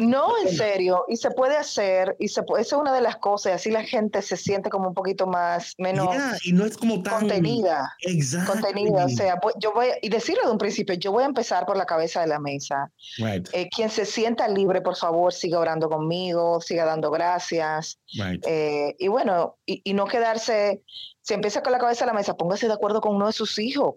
[0.01, 3.17] No, en serio, y se puede hacer, y se puede, esa es una de las
[3.17, 6.09] cosas, y así la gente se siente como un poquito más, menos
[6.43, 7.93] y no es como tan contenida.
[8.01, 8.53] Exacto.
[8.53, 11.77] Contenida, o sea, yo voy, y decirlo de un principio, yo voy a empezar por
[11.77, 12.91] la cabeza de la mesa.
[13.19, 13.47] Right.
[13.53, 17.99] Eh, quien se sienta libre, por favor, siga orando conmigo, siga dando gracias.
[18.15, 18.43] Right.
[18.47, 20.83] Eh, y bueno, y, y no quedarse,
[21.21, 23.59] si empieza con la cabeza de la mesa, póngase de acuerdo con uno de sus
[23.59, 23.97] hijos,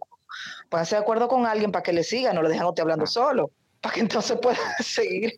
[0.70, 3.52] póngase de acuerdo con alguien para que le siga, no lo dejen usted hablando solo
[3.84, 5.34] para que entonces pueda seguir.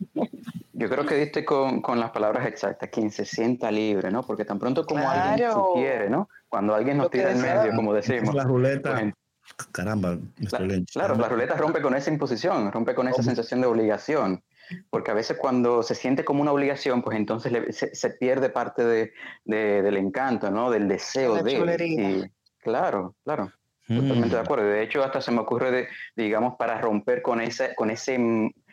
[0.72, 4.22] Yo creo que diste con, con, las palabras exactas, quien se sienta libre, ¿no?
[4.22, 6.28] Porque tan pronto como alguien sugiere, ¿no?
[6.48, 8.32] Cuando alguien nos tira en medio, como decimos.
[8.34, 8.94] La ruleta.
[8.94, 10.58] Pues, Caramba, la,
[10.92, 14.42] claro, la ruleta rompe con esa imposición, rompe con esa sensación de obligación.
[14.90, 18.84] Porque a veces cuando se siente como una obligación, pues entonces se, se, pierde parte
[18.84, 19.12] de,
[19.44, 20.70] de, del encanto, ¿no?
[20.70, 21.86] Del deseo de...
[21.86, 23.52] Y, claro, claro.
[23.86, 24.44] Totalmente de mm.
[24.44, 24.64] acuerdo.
[24.66, 28.16] De hecho, hasta se me ocurre, de, digamos, para romper con, esa, con, ese,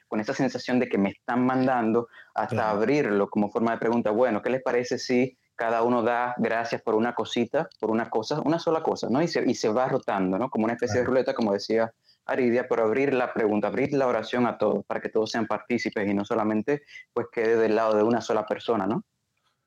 [0.07, 4.11] con esa sensación de que me están mandando, hasta abrirlo como forma de pregunta.
[4.11, 8.41] Bueno, ¿qué les parece si cada uno da gracias por una cosita, por una cosa,
[8.41, 9.22] una sola cosa, ¿no?
[9.22, 10.49] Y se, y se va rotando, ¿no?
[10.49, 11.93] Como una especie de ruleta, como decía
[12.26, 16.09] Aridia, pero abrir la pregunta, abrir la oración a todos, para que todos sean partícipes
[16.09, 16.84] y no solamente
[17.14, 19.03] pues quede del lado de una sola persona, ¿no?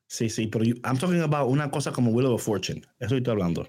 [0.08, 3.68] Sí, sí, pero I'm talking about una cosa como Will of Fortune, eso estoy hablando.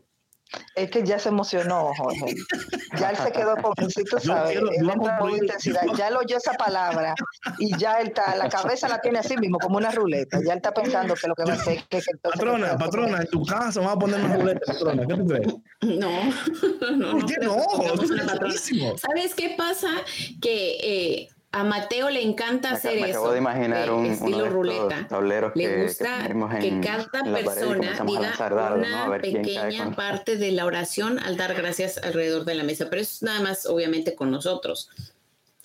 [0.76, 2.36] Es que ya se emocionó, Jorge.
[3.00, 5.82] Ya él se quedó con tú sabes, él entra con intensidad.
[5.98, 7.16] Ya lo oyó esa palabra
[7.58, 10.40] y ya él está, la cabeza la tiene así mismo, como una ruleta.
[10.44, 13.28] Ya él está pensando que lo que va a hacer que, que Patrona, patrona, en
[13.28, 15.06] tu casa vamos a poner una ruleta, patrona.
[15.08, 15.48] ¿Qué tú crees?
[15.82, 16.24] No,
[16.96, 17.56] no, ¿Por qué no?
[17.58, 18.98] no?
[18.98, 19.90] ¿Sabes qué pasa?
[20.42, 23.20] Que eh, a Mateo le encanta hacer me eso.
[23.20, 25.08] Acabo de imaginar un estilo ruleta.
[25.08, 26.28] Tableros le gusta
[26.62, 32.54] que, cada persona diga una pequeña parte de la oración al dar gracias alrededor de
[32.54, 32.92] la mesa.
[32.92, 34.92] Pero eso es nada más, obviamente, con nosotros.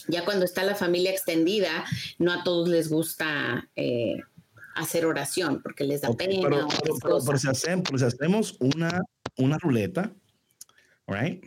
[0.08, 1.84] Ya cuando está la familia extendida,
[2.18, 4.16] no a todos les gusta eh,
[4.74, 6.40] hacer oración porque les da pena.
[6.42, 6.68] Pero,
[7.02, 9.02] pero, si hacemos, si hacemos una,
[9.36, 10.10] una ruleta,
[11.06, 11.44] right?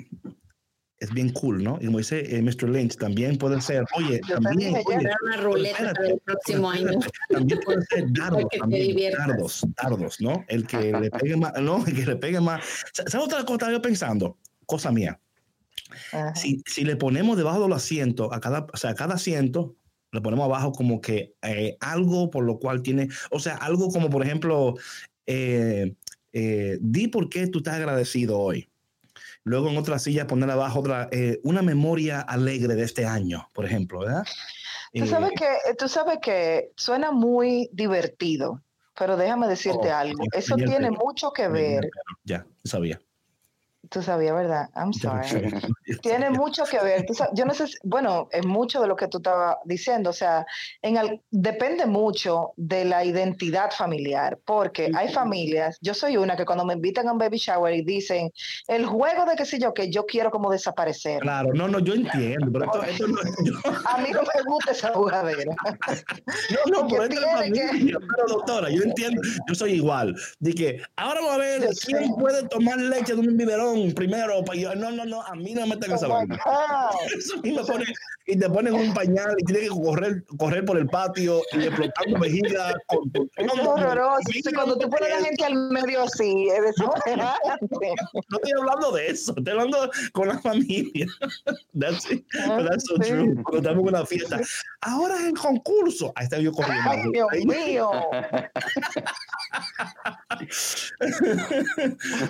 [1.06, 1.78] Es bien cool, ¿no?
[1.82, 2.70] Y como dice eh, Mr.
[2.70, 6.92] Lynch, también puede ser, oye, también, oye, una ruleta para el próximo año.
[7.30, 10.44] También puede ser dardos, también, dardos, dardos, ¿no?
[10.48, 11.86] El que le pegue más, ¿no?
[11.86, 12.64] El que le pegue más.
[12.94, 14.38] ¿Sabes otra cosa estaba yo pensando?
[14.66, 15.20] Cosa mía.
[16.36, 19.76] Si, si, le ponemos debajo del asiento, a cada, o sea, a cada asiento,
[20.12, 24.10] le ponemos abajo como que eh, algo por lo cual tiene, o sea, algo como,
[24.10, 24.76] por ejemplo,
[25.28, 25.94] eh,
[26.34, 28.70] eh, di por qué tú estás agradecido hoy.
[29.46, 33.66] Luego en otra silla poner abajo otra, eh, una memoria alegre de este año, por
[33.66, 34.26] ejemplo, ¿verdad?
[34.92, 38.64] Tú sabes, eh, que, eh, tú sabes que suena muy divertido,
[38.98, 40.24] pero déjame decirte oh, algo.
[40.34, 41.88] Eso tiene mucho que ver.
[42.24, 43.00] Ya, sabía.
[43.90, 44.70] Tú sabías, ¿verdad?
[44.76, 45.52] I'm sorry.
[46.02, 47.06] Tiene mucho que ver.
[47.34, 50.10] yo no sé, bueno, es mucho de lo que tú estabas diciendo.
[50.10, 50.46] O sea,
[50.82, 56.66] en depende mucho de la identidad familiar, porque hay familias, yo soy una que cuando
[56.66, 58.32] me invitan a un baby shower y dicen,
[58.68, 61.22] el juego de qué sé yo, que yo quiero como desaparecer.
[61.22, 63.16] Claro, no, no, yo entiendo, pero esto, no,
[63.90, 65.56] A mí no me gusta esa jugadera.
[66.72, 67.22] no, no, pero, esto
[68.16, 70.16] pero doctora, yo entiendo, yo soy igual.
[70.40, 74.44] Dije, ahora vamos a ver quién puede tomar leche de un biberón primero.
[74.76, 76.40] no, no, no, a mí no me meten esa vaina.
[77.18, 77.86] Eso me pone,
[78.28, 82.20] y te ponen un pañal y tienes que correr, correr por el patio y explotando
[82.20, 82.74] vejiga.
[82.88, 84.22] Con, es horroroso.
[84.54, 86.92] cuando tú pones a la gente al medio así, es no,
[88.30, 91.08] no estoy hablando de eso, estoy hablando con la familia.
[91.80, 92.26] That's, it.
[92.40, 93.36] Ah, that's so true.
[93.44, 94.40] Cuando estamos en una fiesta.
[94.82, 96.14] Ahora es el concurso.
[96.16, 96.90] Ahí está yo corriendo.
[96.90, 97.92] Ay, Dios mío.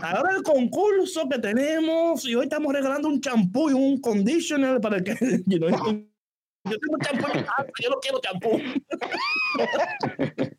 [0.01, 5.01] Ahora el concurso que tenemos y hoy estamos regalando un champú y un conditioner para
[5.01, 5.15] que
[5.45, 7.27] you know, yo tengo champú
[7.81, 8.61] yo no quiero champú.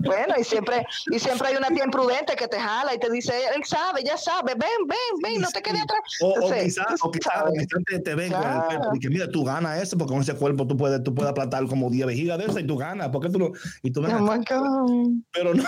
[0.00, 3.32] bueno, y siempre, y siempre hay una tía imprudente que te jala y te dice,
[3.54, 6.00] él sabe, ya sabe, ven, ven, ven, no te quedes atrás.
[6.22, 7.44] O, o quizás o quizá,
[7.86, 10.34] te, te ven con el cuerpo y que mira, tú ganas eso, porque con ese
[10.34, 13.28] cuerpo tú puedes, tú puedes aplastar como 10 vejigas de esa y tú ganas, porque
[13.28, 13.52] tú no,
[13.82, 15.10] y tú oh my God.
[15.32, 15.64] Pero no.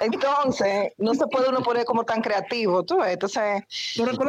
[0.00, 3.42] Entonces, no se puede uno poner como tan creativo, tú ves, entonces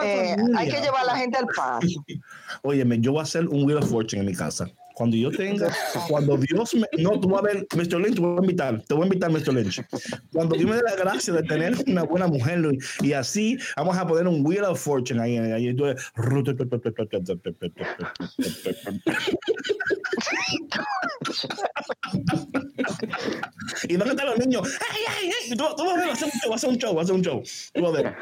[0.04, 1.88] eh, hay que llevar la gente al paso.
[2.62, 4.70] Óyeme, yo voy a hacer un Wheel of Fortune en mi casa.
[5.02, 5.76] Cuando yo tenga,
[6.08, 7.99] cuando Dios me, no, tú vas a ver, Mr.
[7.99, 9.52] Lynch, te voy a invitar, te voy a invitar, Mr.
[9.52, 9.82] Lynch.
[10.32, 12.62] Cuando Dios me dé la gracia de tener una buena mujer
[13.02, 15.76] y así vamos a poner un Wheel of Fortune ahí, ahí, ahí
[23.89, 25.58] y van a estar los niños, ¡ay, ay, ay!
[25.58, 27.41] Tú, tú vas a ver, va a hacer un show, va a hacer un show,
[27.84, 28.16] va a ver.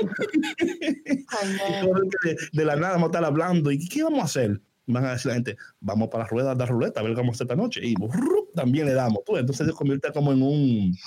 [2.24, 4.62] de, de, la nada vamos a estar hablando, ¿y qué vamos a hacer?
[4.92, 7.44] Van a decir la gente, vamos para las ruedas de ruleta, a ver cómo está
[7.44, 7.80] esta noche.
[7.84, 7.94] Y
[8.56, 9.24] también le damos.
[9.24, 10.98] Tú, entonces se convierte como en un,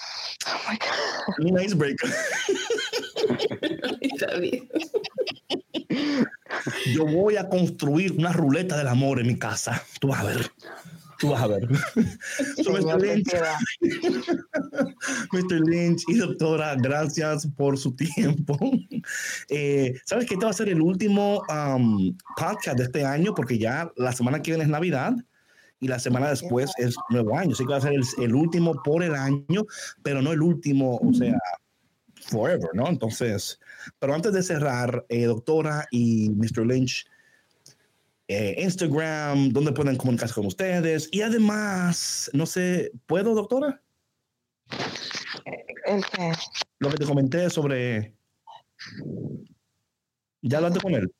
[0.46, 2.08] oh un icebreaker.
[6.94, 9.82] Yo voy a construir una ruleta del amor en mi casa.
[10.00, 10.52] Tú vas a ver.
[11.22, 11.68] Tú vas a ver.
[12.58, 13.00] Mr.
[13.00, 13.32] Lynch.
[15.32, 15.60] Mr.
[15.60, 18.58] Lynch y doctora, gracias por su tiempo.
[19.48, 23.34] Eh, ¿Sabes que este va a ser el último um, podcast de este año?
[23.34, 25.14] Porque ya la semana que viene es Navidad
[25.80, 27.52] y la semana después es nuevo año.
[27.52, 29.64] Así que va a ser el, último por el año,
[30.02, 31.36] pero no el último, o sea,
[32.28, 32.88] forever, ¿no?
[32.88, 33.58] Entonces,
[33.98, 36.64] pero antes de cerrar, eh, doctora y Mr.
[36.64, 37.04] Lynch,
[38.32, 41.08] eh, Instagram, donde pueden comunicarse con ustedes.
[41.12, 43.82] Y además, no sé, ¿puedo, doctora?
[45.84, 46.32] ¿El qué?
[46.78, 48.14] Lo que te comenté sobre...
[50.42, 51.12] ¿Ya hablaste con él?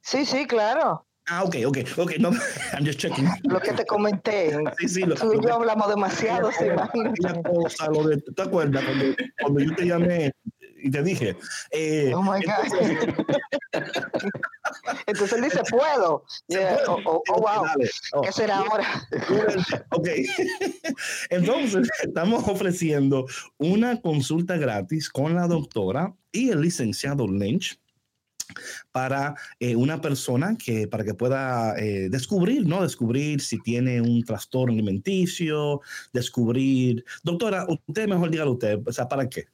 [0.00, 1.06] Sí, sí, claro.
[1.28, 2.30] Ah, ok, ok, ok, no,
[2.72, 3.28] I'm just checking.
[3.44, 4.52] Lo que te comenté.
[4.78, 6.66] Sí, sí, lo, Tú y yo hablamos demasiado, sí,
[8.34, 10.32] ¿Te acuerdas cuando, cuando yo te llamé
[10.86, 11.36] y te dije.
[11.72, 13.82] Eh, oh my God.
[15.06, 16.22] Entonces, él dice, puedo.
[16.86, 17.64] Oh, oh, oh, wow.
[18.12, 18.22] Oh.
[18.22, 18.86] ¿Qué será ahora?
[19.90, 20.08] ok.
[21.30, 23.26] Entonces, estamos ofreciendo
[23.58, 27.80] una consulta gratis con la doctora y el licenciado Lynch
[28.92, 32.80] para eh, una persona que para que pueda eh, descubrir, ¿no?
[32.80, 35.80] Descubrir si tiene un trastorno alimenticio,
[36.12, 39.48] descubrir, doctora, usted mejor dígalo usted, o sea, ¿para qué?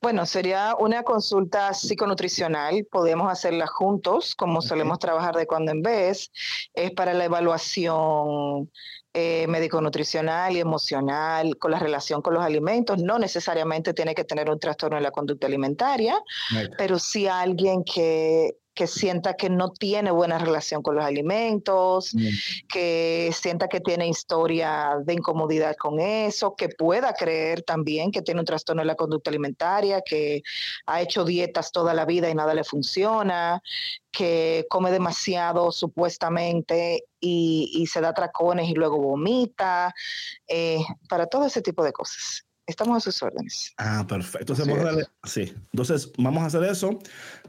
[0.00, 2.86] Bueno, sería una consulta psiconutricional.
[2.90, 6.30] Podemos hacerla juntos, como solemos trabajar de cuando en vez.
[6.72, 8.70] Es para la evaluación
[9.12, 12.98] eh, médico-nutricional y emocional con la relación con los alimentos.
[12.98, 16.20] No necesariamente tiene que tener un trastorno en la conducta alimentaria,
[16.76, 22.14] pero sí alguien que que sienta que no tiene buena relación con los alimentos,
[22.68, 28.40] que sienta que tiene historia de incomodidad con eso, que pueda creer también que tiene
[28.40, 30.42] un trastorno en la conducta alimentaria, que
[30.86, 33.62] ha hecho dietas toda la vida y nada le funciona,
[34.10, 39.94] que come demasiado supuestamente y, se da tracones y luego vomita,
[40.48, 42.44] eh, para todo ese tipo de cosas.
[42.66, 43.74] Estamos a sus órdenes.
[43.76, 44.54] Ah, perfecto.
[44.54, 45.54] Entonces, vamos a, sí.
[45.72, 46.98] Entonces, vamos a hacer eso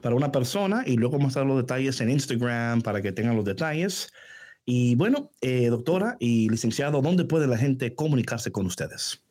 [0.01, 3.36] para una persona y luego vamos a dar los detalles en Instagram para que tengan
[3.36, 4.11] los detalles.
[4.66, 9.22] Y bueno, eh, doctora y licenciado, ¿dónde puede la gente comunicarse con ustedes?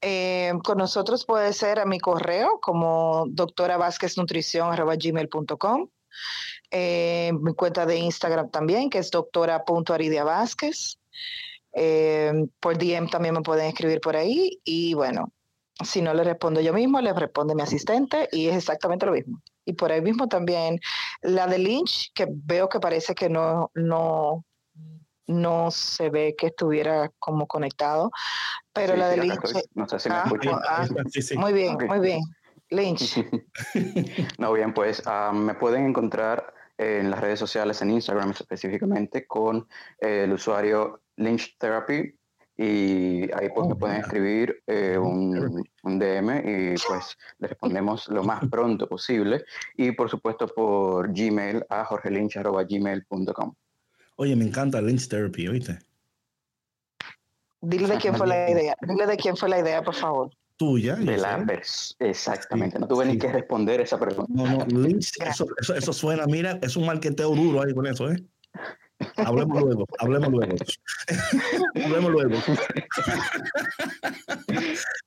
[0.00, 5.88] Eh, con nosotros puede ser a mi correo como doctora Vázquez Nutrición gmail.com.
[6.72, 10.98] Eh, mi cuenta de Instagram también, que es doctora.aridia Vázquez.
[11.74, 15.32] Eh, por DM también me pueden escribir por ahí y bueno,
[15.82, 19.40] si no le respondo yo mismo, le responde mi asistente y es exactamente lo mismo.
[19.64, 20.78] Y por ahí mismo también
[21.22, 24.44] la de Lynch, que veo que parece que no, no,
[25.26, 28.10] no se ve que estuviera como conectado,
[28.72, 29.44] pero Sí, la de sí, Lynch...
[29.44, 29.62] estoy.
[29.74, 30.60] No sé si me Ah, escuchan.
[30.68, 31.38] ah, Sí, sí.
[31.38, 32.20] Muy bien, muy bien.
[32.70, 33.24] Lynch.
[34.38, 39.68] No, bien, pues ah, me pueden encontrar en las redes sociales, en Instagram específicamente, con
[40.00, 42.14] eh, el usuario Lynch Therapy.
[42.56, 48.22] Y ahí pues Oh, me pueden escribir eh, un, DM y pues le respondemos lo
[48.22, 49.44] más pronto posible.
[49.76, 53.54] Y por supuesto por Gmail a jorgelinch.gmail.com.
[54.16, 55.78] Oye, me encanta Lynch Therapy, ¿oíste?
[57.62, 58.76] Dile de quién fue la idea.
[58.82, 60.30] Dile de quién fue la idea, por favor.
[60.56, 60.96] Tuya.
[60.96, 61.16] De
[62.00, 62.78] Exactamente.
[62.78, 63.18] No tuve ni sí.
[63.18, 64.30] que responder esa pregunta.
[64.32, 68.10] No, no, Lynch, eso, eso, eso suena, mira, es un marqueteo duro ahí con eso,
[68.10, 68.22] ¿eh?
[69.16, 70.54] Hablemos luego, hablemos luego.
[71.84, 72.36] hablemos luego.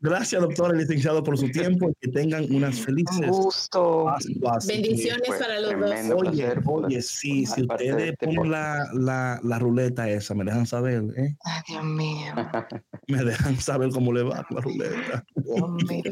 [0.02, 4.06] Gracias, doctora y licenciado, por su tiempo y que tengan unas Un felices gusto.
[4.06, 4.68] Pascuas.
[4.68, 6.28] Bendiciones Pues, para los dos.
[6.28, 11.04] Oye, oye, sí, si ustedes este ponen la, la, la ruleta esa, me dejan saber,
[11.18, 11.36] ¿eh?
[11.46, 12.34] Ay, Dios mío.
[13.08, 15.24] Me dejan saber cómo le va la ruleta.
[15.36, 16.04] Dios mío.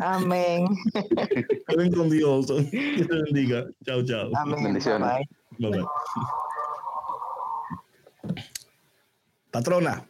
[0.00, 0.66] Amén.
[1.68, 2.46] Queden con Dios.
[2.70, 3.64] Que te bendiga.
[3.84, 4.30] Chao, chao.
[4.36, 4.62] Amén.
[4.64, 5.08] Bendiciones.
[5.58, 5.70] Bye, bye.
[5.70, 5.86] Bye, bye.
[9.50, 10.06] Patrona.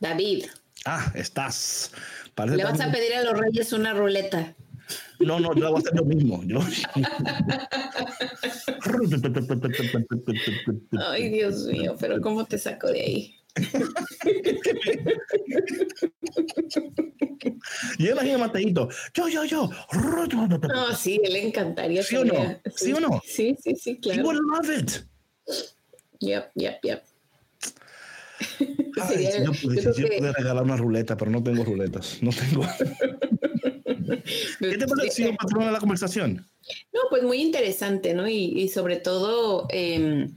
[0.00, 0.46] David,
[0.86, 1.92] Ah, estás.
[2.34, 4.54] Parece le vas tan- a pedir a los reyes una ruleta.
[5.18, 6.42] No, no, yo la voy a hacer yo mismo.
[6.44, 6.60] Yo...
[11.10, 13.34] Ay, Dios mío, pero ¿cómo te saco de ahí?
[17.98, 18.88] y imagino a Mateito.
[19.14, 19.70] Yo, yo, yo.
[20.68, 22.02] No, sí, le encantaría.
[22.02, 22.32] ¿Sí o no?
[22.34, 23.22] tener- ¿Sí o no?
[23.24, 24.22] Sí, sí, sí, He claro.
[24.24, 25.06] would love it.
[26.20, 27.02] Yep, yep, yep.
[29.00, 32.18] Ay, Sería- si yo, yo yo que- pudiera regalar una ruleta, pero no tengo ruletas.
[32.22, 32.66] No tengo.
[34.58, 36.46] ¿Qué te pareció, patrona, la conversación?
[36.92, 38.26] No, pues muy interesante, ¿no?
[38.28, 40.28] Y, y sobre todo eh,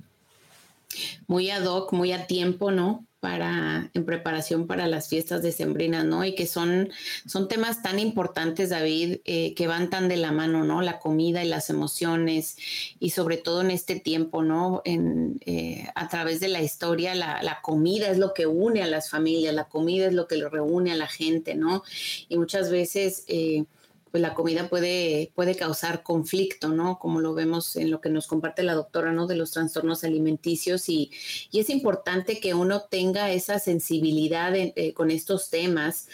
[1.27, 3.05] muy ad hoc, muy a tiempo, ¿no?
[3.19, 6.23] Para, en preparación para las fiestas decembrinas, ¿no?
[6.23, 6.89] Y que son,
[7.25, 10.83] son temas tan importantes, David, eh, que van tan de la mano, ¿no?
[10.83, 12.57] La comida y las emociones,
[12.99, 14.83] y sobre todo en este tiempo, ¿no?
[14.85, 18.87] En, eh, a través de la historia, la, la comida es lo que une a
[18.87, 21.81] las familias, la comida es lo que reúne a la gente, ¿no?
[22.29, 23.23] Y muchas veces...
[23.27, 23.65] eh,
[24.11, 26.99] pues la comida puede, puede causar conflicto, ¿no?
[26.99, 29.27] Como lo vemos en lo que nos comparte la doctora, ¿no?
[29.27, 31.11] De los trastornos alimenticios y,
[31.51, 36.07] y es importante que uno tenga esa sensibilidad en- eh, con estos temas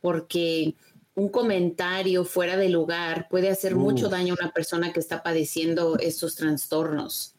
[0.00, 0.74] porque
[1.14, 5.98] un comentario fuera de lugar puede hacer mucho daño a una persona que está padeciendo
[5.98, 7.34] estos trastornos.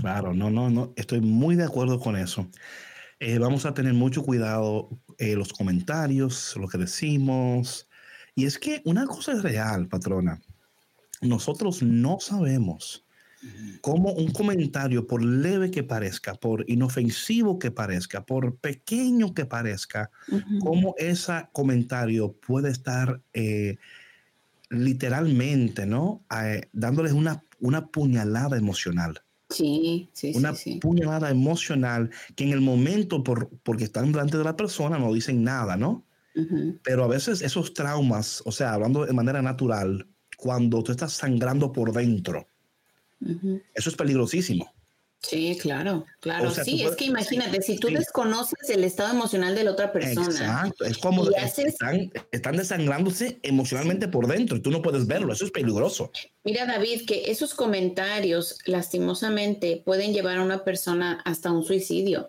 [0.00, 0.92] Claro, no, no, no.
[0.96, 2.48] Estoy muy de acuerdo con eso.
[3.20, 4.88] Eh, vamos a tener mucho cuidado
[5.18, 7.88] eh, los comentarios, lo que decimos.
[8.34, 10.40] Y es que una cosa es real, patrona.
[11.20, 13.04] Nosotros no sabemos
[13.82, 20.10] cómo un comentario, por leve que parezca, por inofensivo que parezca, por pequeño que parezca,
[20.60, 23.76] cómo ese comentario puede estar eh,
[24.70, 26.22] literalmente, ¿no?
[26.42, 30.78] Eh, dándoles una, una puñalada emocional Sí, sí, sí, una sí.
[30.80, 35.44] puñalada emocional que en el momento, por, porque están delante de la persona, no dicen
[35.44, 36.03] nada, ¿no?
[36.82, 40.06] Pero a veces esos traumas, o sea, hablando de manera natural,
[40.36, 42.48] cuando tú estás sangrando por dentro,
[43.74, 44.72] eso es peligrosísimo.
[45.26, 46.48] Sí, claro, claro.
[46.48, 47.94] O sea, sí, es que imagínate, si tú sí.
[47.94, 50.84] desconoces el estado emocional de la otra persona, Exacto.
[50.84, 51.76] Es como haces-
[52.30, 55.32] están desangrándose emocionalmente por dentro y tú no puedes verlo.
[55.32, 56.10] Eso es peligroso.
[56.42, 62.28] Mira, David, que esos comentarios lastimosamente pueden llevar a una persona hasta un suicidio.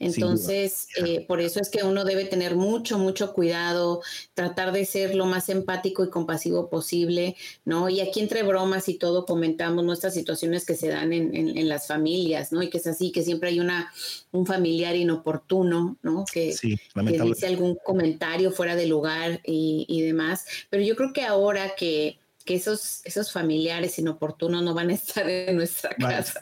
[0.00, 4.00] Entonces, eh, por eso es que uno debe tener mucho, mucho cuidado,
[4.34, 7.36] tratar de ser lo más empático y compasivo posible,
[7.66, 7.88] ¿no?
[7.90, 11.68] Y aquí entre bromas y todo comentamos nuestras situaciones que se dan en, en- en
[11.68, 12.62] las familias, ¿no?
[12.62, 13.92] Y que es así, que siempre hay una,
[14.32, 16.24] un familiar inoportuno, ¿no?
[16.32, 16.78] Que, Sí,
[17.12, 20.46] que dice algún comentario fuera de lugar y, y demás.
[20.70, 22.18] Pero yo creo que ahora que,
[22.50, 26.40] que esos, esos familiares inoportunos no van a estar en nuestra casa.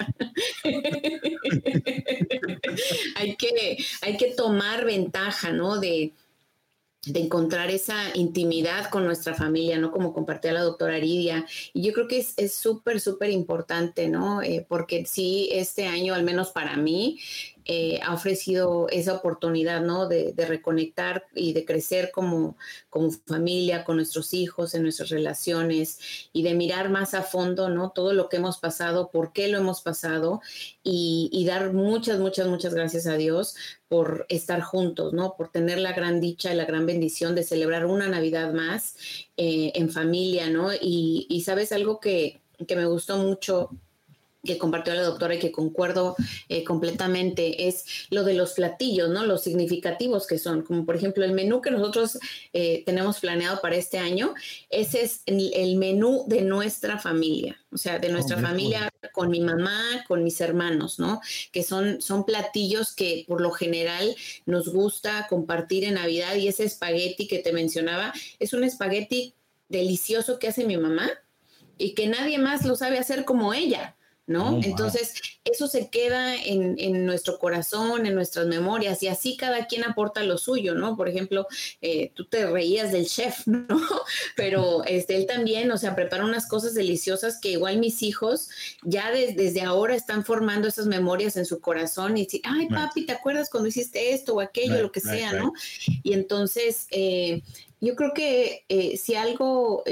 [3.17, 5.79] hay, que, hay que tomar ventaja, ¿no?
[5.79, 6.15] De,
[7.05, 9.93] de encontrar esa intimidad con nuestra familia, ¿no?
[9.93, 11.45] Como compartía la doctora Aridia.
[11.75, 14.41] Y yo creo que es es súper, súper importante, ¿no?
[14.41, 17.21] Eh, porque sí, este año, al menos para mí,
[17.71, 20.09] eh, ha ofrecido esa oportunidad, ¿no?
[20.09, 22.57] De, reconectar y de crecer como,
[22.89, 25.99] como familia, con nuestros hijos, en nuestras relaciones
[26.33, 27.91] y de mirar más a fondo, ¿no?
[27.91, 30.41] Todo lo que hemos pasado, por qué lo hemos pasado
[30.83, 33.55] y, dar muchas, muchas, muchas gracias a Dios
[33.87, 35.35] por estar juntos, ¿no?
[35.37, 38.97] Por tener la gran dicha y la gran bendición de celebrar una Navidad más
[39.37, 40.73] eh, en familia, ¿no?
[40.73, 43.69] Y, y sabes algo que, que me gustó mucho
[44.45, 46.15] que compartió la doctora y que concuerdo
[46.49, 49.25] eh, completamente es lo de los platillos, ¿no?
[49.27, 52.19] Los significativos que son, como por ejemplo el menú que nosotros
[52.53, 54.35] eh, tenemos planeado para este año,
[54.71, 60.05] ese es el, menú de nuestra familia, o sea, de nuestra familia con mi mamá,
[60.07, 61.21] con mis hermanos, ¿no?
[61.53, 64.15] Que son, son platillos que por lo general
[64.47, 69.35] nos gusta compartir en Navidad y ese espagueti que te mencionaba es un espagueti
[69.69, 71.11] delicioso que hace mi mamá
[71.77, 73.97] y que nadie más lo sabe hacer como ella.
[74.29, 74.61] ¿No?
[74.63, 80.23] Entonces, eso se queda en, nuestro corazón, en nuestras memorias, y así cada quien aporta
[80.23, 80.97] lo suyo, ¿no?
[80.97, 81.47] Por ejemplo,
[81.81, 83.67] eh, tú te reías del chef, ¿no?
[84.37, 88.51] Pero este, él también, o sea, prepara unas cosas deliciosas que igual mis hijos
[88.83, 93.13] ya desde ahora están formando esas memorias en su corazón y dicen, ay, papi, ¿te
[93.13, 95.55] acuerdas cuando hiciste esto o aquello, lo que sea, ¿no?
[96.03, 97.43] Y entonces, eh,
[97.81, 99.85] yo creo que eh, si algo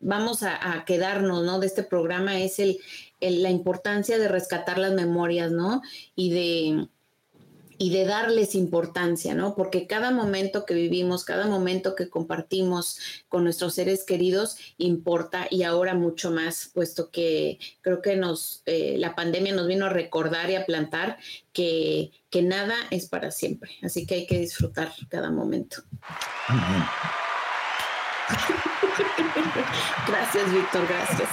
[0.00, 1.58] vamos a, quedarnos, ¿no?
[1.58, 2.78] De este programa es el,
[3.20, 5.82] la importancia de rescatar las memorias, ¿no?
[6.14, 6.88] Y de,
[7.78, 9.54] y de darles importancia, ¿no?
[9.54, 15.62] Porque cada momento que vivimos, cada momento que compartimos con nuestros seres queridos importa y
[15.62, 20.50] ahora mucho más, puesto que creo que nos, eh, la pandemia nos vino a recordar
[20.50, 21.18] y a plantar
[21.52, 23.70] que, que nada es para siempre.
[23.82, 25.82] Así que hay que disfrutar cada momento.
[30.06, 31.28] Gracias, Víctor, gracias.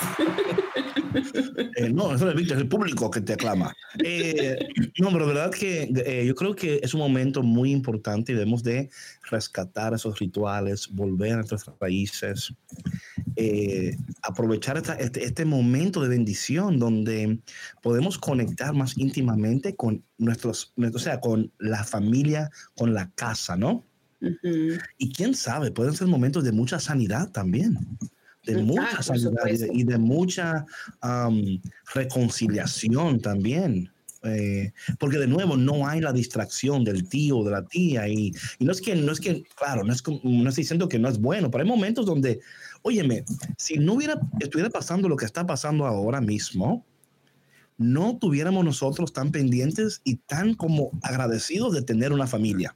[1.77, 3.73] Eh, no, eso es Víctor, es el público que te aclama.
[4.03, 4.57] Eh,
[4.99, 8.63] no, pero verdad que eh, yo creo que es un momento muy importante y debemos
[8.63, 8.89] de
[9.29, 12.53] rescatar esos rituales, volver a nuestras raíces,
[14.23, 17.39] aprovechar este, este, momento de bendición donde
[17.81, 23.85] podemos conectar más íntimamente con nuestros, o sea, con la familia, con la casa, ¿no?
[24.97, 27.77] Y quién sabe, pueden ser momentos de mucha sanidad también,
[28.45, 30.65] de mucha sanidad y de, mucha
[31.93, 33.91] reconciliación también.
[34.27, 38.33] Eh, porque de nuevo no hay la distracción del tío o de la tía y,
[38.57, 41.07] y, no es que no es que claro no es no estoy diciendo que no
[41.09, 42.39] es bueno pero hay momentos donde
[42.81, 43.23] óyeme
[43.55, 46.83] si no hubiera estuviera pasando lo que está pasando ahora mismo
[47.77, 52.75] no tuviéramos nosotros tan pendientes y tan como agradecidos de tener una familia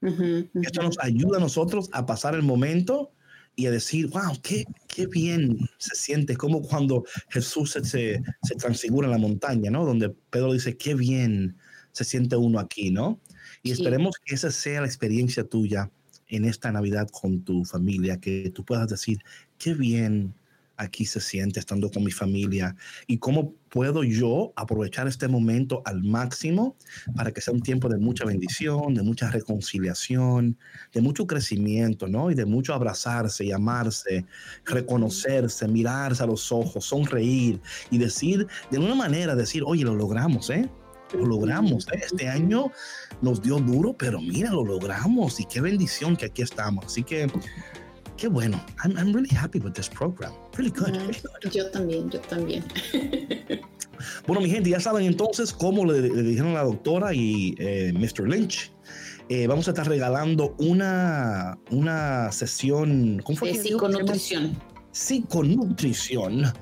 [0.00, 3.10] esto nos ayuda a nosotros a pasar el momento
[3.56, 8.22] y a decir, wow, qué, qué bien se siente, como cuando Jesús se, se,
[8.56, 9.84] transfigura en la montaña, ¿no?
[9.84, 11.56] Donde Pedro dice, qué bien
[11.90, 13.20] se siente uno aquí, ¿no?
[13.64, 15.90] Y esperemos que esa sea la experiencia tuya
[16.28, 19.18] en esta Navidad con tu familia, que tú puedas decir,
[19.58, 20.34] qué bien
[20.78, 22.74] aquí se siente estando con mi familia
[23.06, 26.76] y cómo puedo yo aprovechar este momento al máximo
[27.14, 30.56] para que sea un tiempo de mucha bendición, de mucha reconciliación,
[30.94, 32.30] de mucho crecimiento, ¿no?
[32.30, 34.24] Y de mucho abrazarse y amarse,
[34.64, 37.60] reconocerse, mirarse a los ojos, sonreír
[37.90, 40.68] y decir, de una manera, decir, oye, lo logramos, ¿eh?
[41.14, 41.88] Lo logramos.
[41.88, 42.00] ¿eh?
[42.04, 42.70] Este año
[43.22, 46.86] nos dio duro, pero mira, lo logramos y qué bendición que aquí estamos.
[46.86, 47.26] Así que
[48.18, 48.60] qué bueno.
[48.84, 50.32] I'm, I'm really happy with this program.
[50.56, 51.16] Really good.
[51.50, 52.64] Yo también, yo también.
[54.26, 58.28] bueno, mi gente, ya saben entonces cómo le, dijeron a la doctora y eh, Mr.
[58.28, 58.72] Lynch.
[59.30, 63.22] Eh, vamos a estar regalando una, una sesión.
[63.24, 63.52] ¿Cómo fue?
[63.52, 64.58] De psiconutrición.
[64.90, 66.52] Psiconutrición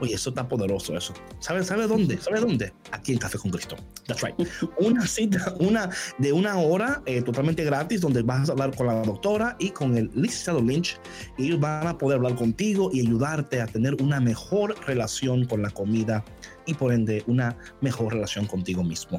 [0.00, 1.12] Oye, eso está poderoso, eso.
[1.40, 2.18] ¿Sabe, sabe dónde?
[2.18, 2.72] ¿Sabe dónde?
[2.92, 3.76] Aquí en Café con Cristo.
[4.06, 4.34] That's right.
[4.78, 9.02] Una cita, una de una hora eh, totalmente gratis donde vas a hablar con la
[9.02, 10.98] doctora y con el licenciado Lynch.
[11.36, 15.62] Y ellos van a poder hablar contigo y ayudarte a tener una mejor relación con
[15.62, 16.24] la comida
[16.66, 19.18] y por ende una mejor relación contigo mismo.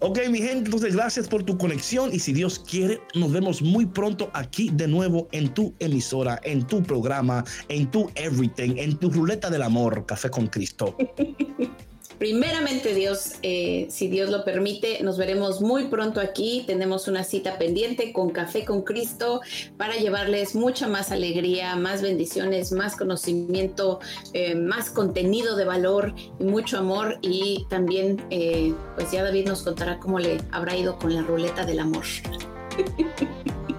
[0.00, 3.86] Ok, mi gente, entonces gracias por tu conexión y si Dios quiere, nos vemos muy
[3.86, 9.10] pronto aquí de nuevo en tu emisora, en tu programa, en tu everything, en tu
[9.10, 10.96] ruleta del amor, Café con Cristo.
[12.18, 16.64] Primeramente Dios, eh, si Dios lo permite, nos veremos muy pronto aquí.
[16.66, 19.40] Tenemos una cita pendiente con Café con Cristo
[19.76, 24.00] para llevarles mucha más alegría, más bendiciones, más conocimiento,
[24.32, 27.18] eh, más contenido de valor y mucho amor.
[27.22, 31.64] Y también, eh, pues ya David nos contará cómo le habrá ido con la ruleta
[31.64, 32.04] del amor.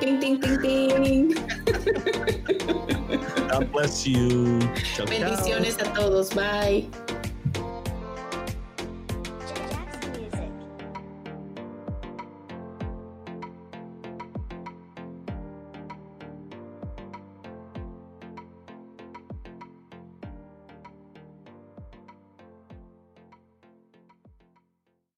[0.00, 1.34] Ting, ting, ting, ting.
[3.48, 4.58] God bless you.
[5.06, 6.34] Bendiciones a todos.
[6.34, 6.88] Bye.